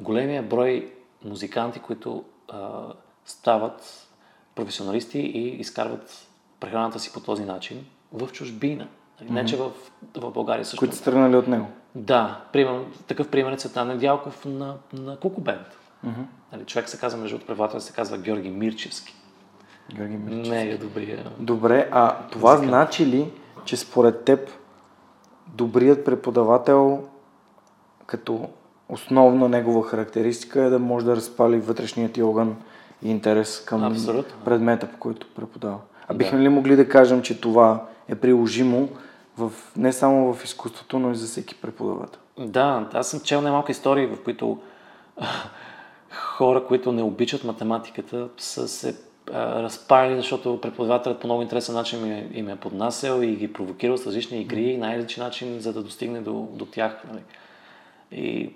[0.00, 0.92] големия брой
[1.24, 2.86] музиканти, които а,
[3.24, 4.08] стават
[4.54, 6.29] професионалисти и изкарват
[6.60, 8.84] прехраната си по този начин в чужбина.
[9.22, 9.30] Mm-hmm.
[9.30, 9.70] Не, че в,
[10.16, 10.78] в България също.
[10.78, 11.66] Които са тръгнали от него.
[11.94, 15.66] Да, пример, такъв пример е Цветан Недялков на, на Кукубент.
[16.06, 16.24] Mm-hmm.
[16.52, 19.14] Нали, човек се казва, между преподавател се казва Георги Мирчевски.
[19.94, 20.50] Георги Мирчевски.
[20.50, 21.30] Не е добрия.
[21.38, 22.68] Добре, а това музикант.
[22.68, 23.30] значи ли,
[23.64, 24.50] че според теб
[25.46, 27.04] добрият преподавател
[28.06, 28.48] като
[28.88, 32.56] основна негова характеристика е да може да разпали вътрешният ти огън
[33.02, 34.44] и интерес към Абсолютно.
[34.44, 35.78] предмета, по който преподава.
[36.10, 36.44] А бихме да.
[36.44, 38.88] ли могли да кажем, че това е приложимо
[39.38, 42.20] в, не само в изкуството, но и за всеки преподавател?
[42.38, 44.58] Да, аз съм чел немалко истории, в които
[46.10, 48.96] хора, които не обичат математиката, са се
[49.32, 53.52] а, разпали, защото преподавателят по много интересен начин им е, им е поднасял и ги
[53.52, 57.02] провокирал с различни игри и най-различен начин, за да достигне до, до тях.
[57.08, 57.22] Нали.
[58.12, 58.52] И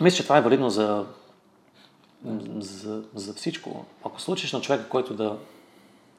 [0.00, 1.04] мисля, че това е валидно за,
[2.58, 3.84] за, за всичко.
[4.04, 5.36] Ако случиш на човека, който да,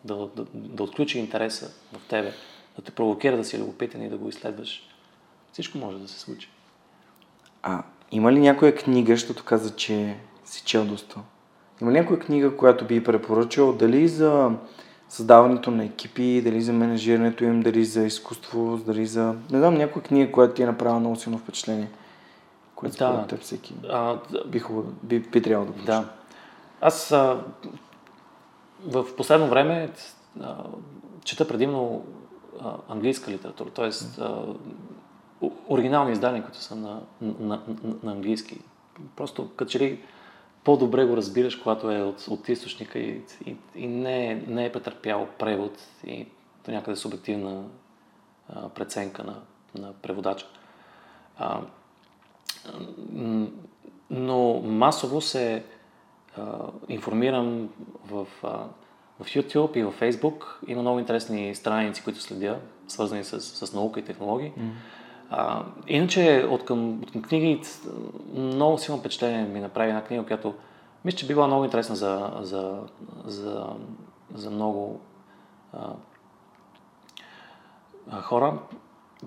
[0.07, 2.31] да, да, да отключи интереса в тебе,
[2.75, 4.89] да те провокира да си любопитен и да го изследваш,
[5.51, 6.49] всичко може да се случи.
[7.63, 11.19] А има ли някоя книга, защото каза, че си чел доста?
[11.81, 14.51] Има ли някоя книга, която би препоръчал, дали за
[15.09, 19.35] създаването на екипи, дали за менажирането им, дали за изкуство, дали за...
[19.51, 21.89] Не знам, някоя книга, която ти е направила много силно впечатление,
[22.75, 23.11] което да.
[23.11, 26.05] според теб всеки а, би, хубаво, би, би трябвало да Да.
[26.81, 27.41] Аз а,
[28.85, 29.91] в последно време
[30.41, 30.63] а,
[31.23, 32.05] чета предимно
[32.61, 33.89] а, английска литература, т.е.
[35.69, 37.61] оригинални издания, които са на, на, на,
[38.03, 38.59] на английски.
[39.15, 40.01] Просто като че ли
[40.63, 45.27] по-добре го разбираш, когато е от, от източника и, и, и не, не е претърпял
[45.39, 45.71] превод
[46.07, 46.27] и
[46.65, 47.63] до някъде субективна
[48.49, 49.35] а, преценка на,
[49.75, 50.45] на преводача.
[51.37, 51.61] А,
[54.09, 55.63] но масово се
[56.89, 57.69] информирам
[58.05, 58.27] в,
[59.19, 60.43] в YouTube и в Facebook.
[60.67, 64.51] Има много интересни страници, които следя, свързани с, с наука и технологии.
[64.51, 64.71] Mm.
[65.29, 67.61] А, иначе от към, от към книги
[68.33, 70.53] много силно впечатление ми направи една книга, която
[71.05, 72.79] мисля, че би била много интересна за, за,
[73.25, 73.65] за,
[74.33, 75.01] за много
[75.73, 75.89] а,
[78.11, 78.59] а, хора.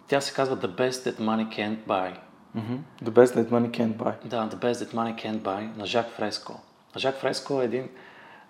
[0.08, 2.14] Тя се казва The Best That Money Can't Buy.
[2.56, 2.78] Mm-hmm.
[3.04, 4.26] The Best That Money Can't Buy.
[4.26, 6.60] Да, The Best That Money Can't Buy на Жак Фреско.
[6.96, 7.88] Жак Фреско е един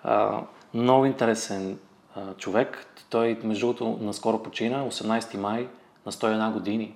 [0.02, 0.42] а,
[0.74, 1.78] много интересен
[2.16, 2.86] а, човек.
[3.10, 5.68] Той, между другото, наскоро почина, 18 май,
[6.06, 6.94] на 101 години.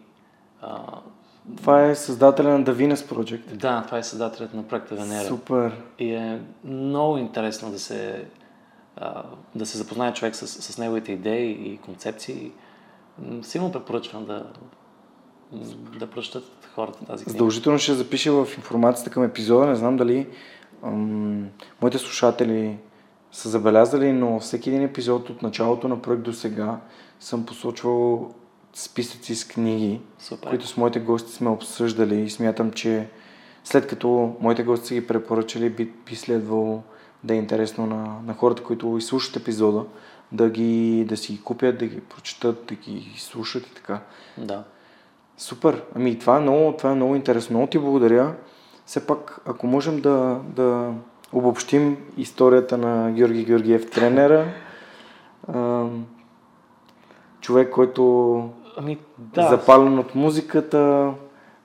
[0.63, 0.81] А,
[1.57, 3.57] това е създателя на The Venus Project.
[3.57, 5.29] Да, това е създателят на проекта Венера.
[5.29, 5.73] Супер.
[5.99, 8.25] И е много интересно да се,
[9.55, 12.53] да се запознае човек с, с неговите идеи и концепции.
[13.43, 14.47] Силно препоръчвам да,
[15.99, 17.33] да прочитат хората тази книга.
[17.33, 19.67] Задължително ще запиша в информацията към епизода.
[19.67, 20.27] Не знам дали
[21.83, 22.79] моите слушатели
[23.33, 26.81] са забелязали, но всеки един епизод от началото на проект до сега
[27.21, 28.31] съм посочвал
[28.75, 30.49] списъци с книги, Супер.
[30.49, 33.09] които с моите гости сме обсъждали и смятам, че
[33.65, 36.83] след като моите гости са ги препоръчали, би, би следвало
[37.25, 39.85] да е интересно на, на хората, които изслушат епизода,
[40.33, 44.01] да, ги, да си ги купят, да ги прочитат, да ги слушат и така.
[44.39, 44.65] Да.
[45.39, 45.83] Супер.
[45.95, 47.57] Ами това е много, това е много интересно.
[47.57, 48.35] Много ти благодаря.
[48.87, 50.93] Все пак, ако можем да, да
[51.33, 54.47] обобщим историята на Георги Георгиев, тренера,
[57.41, 58.05] човек, който
[58.77, 59.49] Ами, да.
[59.49, 61.13] запален от музиката,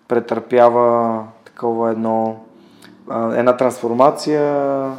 [0.07, 2.39] претърпява такова едно,
[3.09, 4.91] а, една трансформация,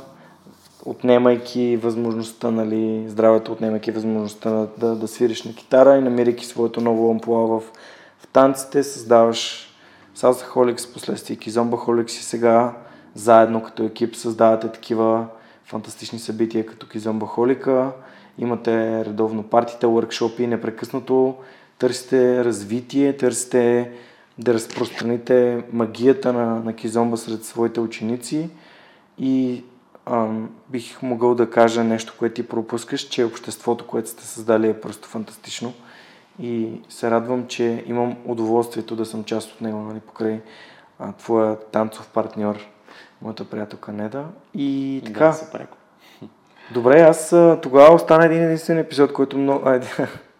[0.84, 6.80] отнемайки възможността, нали, здравето, отнемайки възможността да, да, да свириш на китара и намирайки своето
[6.80, 7.60] ново амплуа в,
[8.18, 9.69] в танците, създаваш
[10.16, 12.76] Salsa Holics, последствие Kizomba Holics и сега
[13.14, 15.26] заедно като екип създавате такива
[15.64, 17.92] фантастични събития като Kizomba Холика.
[18.38, 21.36] Имате редовно партите, workshopи, непрекъснато
[21.78, 23.90] търсите развитие, търсите
[24.38, 28.50] да разпространите магията на, на Кизомба сред своите ученици
[29.18, 29.64] и
[30.06, 34.80] ам, бих могъл да кажа нещо, което ти пропускаш, че обществото, което сте създали е
[34.80, 35.72] просто фантастично
[36.40, 40.40] и се радвам, че имам удоволствието да съм част от него, нали, покрай
[40.98, 42.56] а, твоя танцов партньор,
[43.22, 44.24] моята приятелка Неда.
[44.54, 45.26] И така.
[45.26, 45.66] Да, супер.
[46.74, 47.28] Добре, аз
[47.62, 49.68] тогава остана един единствен епизод, който много...
[49.68, 49.86] Айде,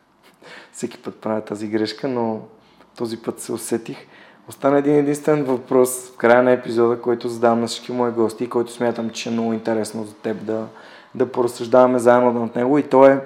[0.72, 2.40] всеки път правя тази грешка, но
[2.96, 3.98] този път се усетих.
[4.48, 8.48] Остана един единствен въпрос в края на епизода, който задавам на всички мои гости и
[8.48, 10.66] който смятам, че е много интересно за теб да,
[11.14, 13.24] да поразсъждаваме заедно над него и то е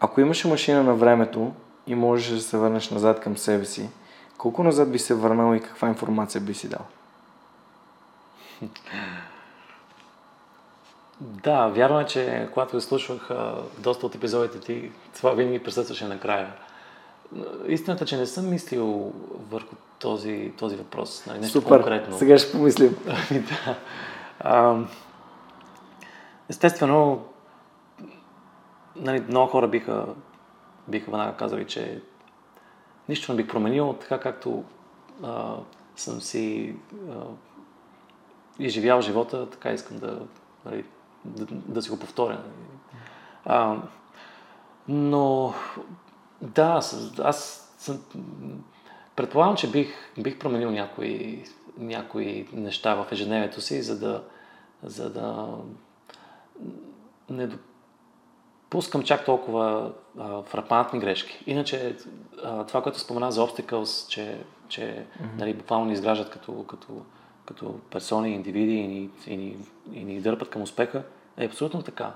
[0.00, 1.52] ако имаше машина на времето
[1.86, 3.88] и можеш да се върнеш назад към себе си,
[4.38, 6.86] колко назад би се върнал и каква информация би си дал?
[11.20, 13.28] Да, вярно е, че когато изслушвах
[13.78, 16.52] доста от епизодите ти, това винаги присъстваше накрая.
[17.66, 19.12] Истината, че не съм мислил
[19.50, 21.26] върху този, този въпрос.
[21.26, 22.18] Нали, нещо Супер, конкретно.
[22.18, 22.96] сега ще помислим.
[23.30, 23.76] Да.
[24.40, 24.76] А,
[26.48, 27.24] естествено,
[28.96, 30.06] нали, много хора биха,
[30.88, 32.02] биха веднага казали, че
[33.08, 34.64] нищо не бих променил, така както
[35.22, 35.56] а,
[35.96, 36.76] съм си
[37.10, 37.24] а,
[38.58, 40.26] изживял живота, така искам да,
[40.64, 40.84] нали,
[41.24, 42.34] да, да си го повторя.
[42.34, 42.78] Нали.
[43.44, 43.76] А,
[44.88, 45.54] но
[46.42, 46.80] да,
[47.18, 48.02] аз, съм,
[49.16, 51.44] предполагам, че бих, бих променил някои,
[51.78, 54.24] някои неща в ежедневието си, за да,
[54.82, 55.48] за да
[57.30, 57.75] не допускам
[59.04, 61.44] чак толкова а, фрапантни грешки.
[61.46, 61.96] Иначе
[62.44, 65.38] а, това, което спомена за obstacles, че, че mm-hmm.
[65.38, 67.02] нали, буквално ни изграждат като, като,
[67.46, 69.56] като персони, индивиди и ни, и, ни,
[69.92, 71.02] и ни дърпат към успеха,
[71.36, 72.12] е абсолютно така.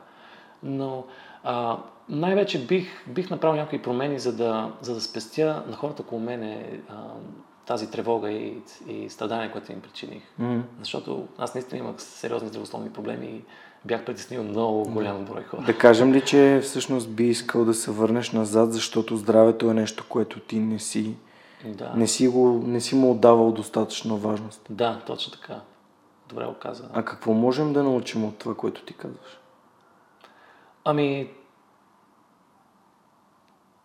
[0.62, 1.04] Но
[1.44, 1.78] а,
[2.08, 6.80] най-вече бих, бих направил някои промени, за да, за да спестя на хората около мене
[6.88, 6.94] а,
[7.66, 10.22] тази тревога и, и страдания, което им причиних.
[10.40, 10.62] Mm-hmm.
[10.78, 13.44] Защото аз наистина имах сериозни здравословни проблеми и
[13.84, 15.62] бях притеснил много голям брой хора.
[15.62, 20.04] Да кажем ли, че всъщност би искал да се върнеш назад, защото здравето е нещо,
[20.08, 21.16] което ти не си,
[21.64, 24.66] Да, не си, го, не си му отдавал достатъчно важност.
[24.70, 25.60] да, точно така.
[26.28, 26.88] Добре го каза.
[26.92, 29.38] А какво можем да научим от това, което ти казваш?
[30.84, 31.30] Ами,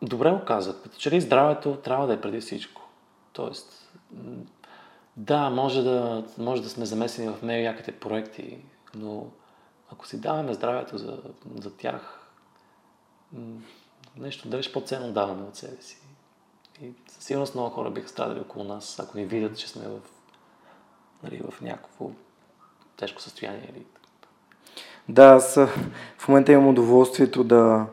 [0.01, 0.75] добре го казах.
[0.83, 2.81] Като че ли здравето трябва да е преди всичко.
[3.33, 3.91] Тоест,
[5.17, 8.57] да, може да, може да сме замесени в него яките проекти,
[8.95, 9.27] но
[9.95, 11.17] ако си даваме здравето за,
[11.61, 12.29] за тях,
[14.17, 15.97] нещо далеч по-ценно даваме от себе си.
[16.81, 19.99] И със сигурност много хора биха страдали около нас, ако ни видят, че сме в,
[21.23, 22.09] нали, в някакво
[22.97, 23.85] тежко състояние или
[25.09, 25.55] Да, аз
[26.17, 27.85] в момента имам удоволствието да,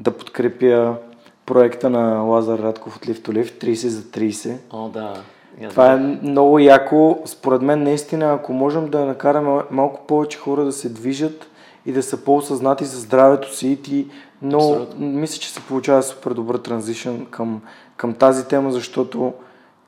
[0.00, 0.98] да подкрепя
[1.46, 4.58] проекта на Лазар Радков от Lift 30 за 30.
[4.70, 5.24] О, да.
[5.60, 7.18] И аз Това е много яко.
[7.24, 11.46] Според мен наистина, ако можем да накараме малко повече хора да се движат
[11.86, 14.06] и да са по-осъзнати за здравето си, ти
[14.42, 15.06] много, Абсолютно.
[15.06, 17.62] мисля, че се получава супер добър транзишън към,
[17.96, 19.32] към тази тема, защото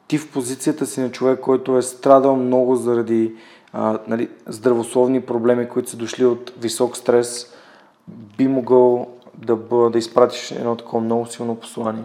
[0.09, 3.33] ти в позицията си на човек, който е страдал много заради
[3.73, 7.55] а, нали, здравословни проблеми, които са дошли от висок стрес,
[8.09, 12.05] би могъл да, бъ, да изпратиш едно такова много силно послание.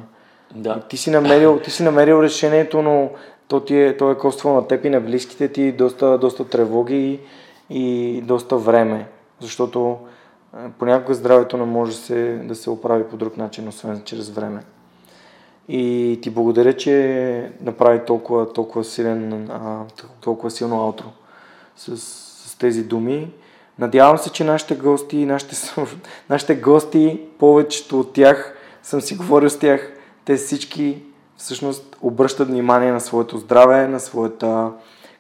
[0.56, 0.80] Да.
[0.80, 3.10] Ти си намерил, ти си намерил решението, но
[3.48, 6.96] то, ти е, то е коствало на теб и на близките ти доста, доста тревоги
[6.96, 7.20] и,
[8.18, 9.08] и доста време.
[9.40, 9.98] Защото
[10.54, 14.64] е, понякога здравето не може се, да се оправи по друг начин, освен чрез време.
[15.68, 19.82] И ти благодаря, че направи толкова, толкова, силен, а,
[20.22, 21.06] толкова силно аутро
[21.76, 23.32] с, с тези думи.
[23.80, 25.56] Надявам се, че нашите гости, нашите,
[26.30, 29.92] нашите гости, повечето от тях, съм си говорил с тях,
[30.26, 31.04] те всички
[31.38, 34.72] всъщност обръщат внимание на своето здраве, на своята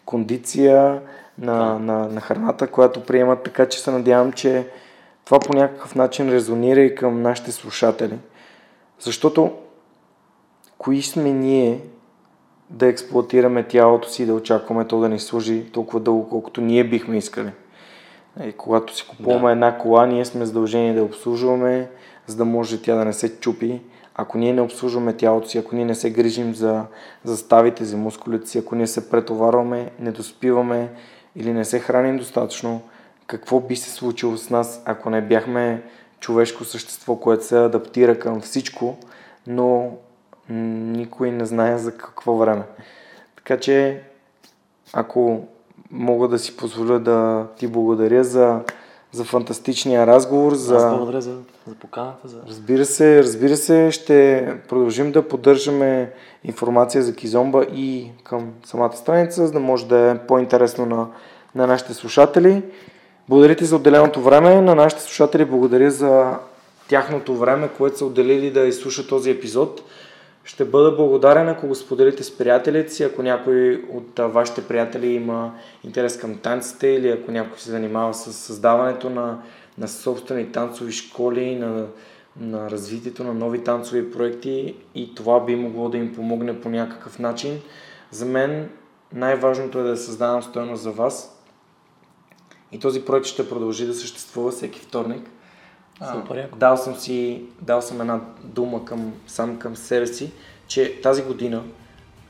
[0.06, 1.02] кондиция,
[1.38, 4.68] на, на, на храната, която приемат, така че се надявам, че
[5.26, 8.18] това по някакъв начин резонира и към нашите слушатели.
[9.00, 9.52] Защото
[10.78, 11.82] кои сме ние
[12.70, 17.18] да експлуатираме тялото си да очакваме то да ни служи толкова дълго, колкото ние бихме
[17.18, 17.52] искали.
[18.46, 19.52] И когато си купуваме да.
[19.52, 21.90] една кола, ние сме задължени да обслужваме,
[22.28, 23.82] за да може тя да не се чупи.
[24.16, 26.86] Ако ние не обслужваме тялото си, ако ние не се грижим за,
[27.24, 30.90] за ставите, за мускулите си, ако ние се претоварваме, не доспиваме
[31.36, 32.82] или не се храним достатъчно,
[33.28, 35.84] какво би се случило с нас, ако не бяхме
[36.20, 38.98] човешко същество, което се адаптира към всичко,
[39.48, 39.92] но
[40.50, 42.64] никой не знае за какво време.
[43.36, 44.02] Така че,
[44.94, 45.48] ако
[45.92, 48.60] мога да си позволя да ти благодаря за,
[49.12, 50.54] за фантастичния разговор.
[50.54, 50.80] За...
[51.20, 51.38] За,
[51.68, 52.28] за поканата.
[52.28, 52.42] За...
[52.48, 56.12] Разбира се, разбира се, ще продължим да поддържаме
[56.44, 61.08] информация за Кизомба и към самата страница, за да може да е по-интересно на,
[61.56, 62.64] на нашите слушатели.
[63.30, 64.62] Благодаря ти за отделеното време.
[64.62, 66.38] На нашите слушатели благодаря за
[66.88, 69.82] тяхното време, което са отделили да изслушат този епизод.
[70.44, 75.54] Ще бъда благодарен, ако го споделите с приятелите си, ако някой от вашите приятели има
[75.84, 79.38] интерес към танците или ако някой се занимава с създаването на,
[79.78, 81.88] на собствени танцови школи, на,
[82.38, 87.20] на развитието на нови танцови проекти и това би могло да им помогне по някакъв
[87.20, 87.62] начин.
[88.12, 88.70] За мен
[89.14, 91.44] най-важното е да създавам стоеност за вас
[92.72, 95.30] и този проект ще продължи да съществува всеки вторник.
[96.14, 100.32] Супер, дал съм си, дал съм една дума към, сам към себе си,
[100.68, 101.64] че тази година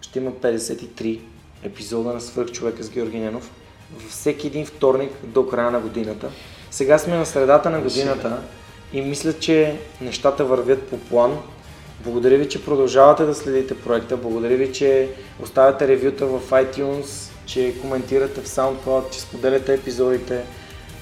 [0.02, 1.22] ще има 53
[1.64, 3.52] епизода на Свърх човека с Георги Ненов.
[4.10, 6.30] Всеки един вторник до края на годината.
[6.74, 8.38] Сега сме на средата на годината
[8.94, 11.38] и мисля, че нещата вървят по план.
[12.00, 14.18] Благодаря ви, че продължавате да следите проекта.
[14.18, 15.10] Благодаря ви, че
[15.44, 20.44] оставяте ревюта в iTunes, че коментирате в SoundCloud, че споделяте епизодите.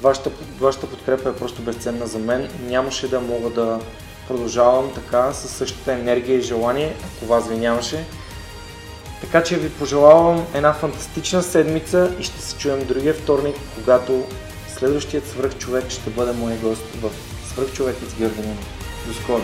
[0.02, 2.50] Вашата, вашата подкрепа е просто безценна за мен.
[2.68, 3.80] Нямаше да мога да
[4.28, 8.06] продължавам така със същата енергия и желание, ако вас ви нямаше.
[9.22, 14.26] Така че ви пожелавам една фантастична седмица и ще се чуем другия вторник, когато
[14.82, 17.10] следващият свръхчовек ще бъде мой гост в
[17.54, 18.42] Свръхчовекът с Георги
[19.08, 19.44] До скоро!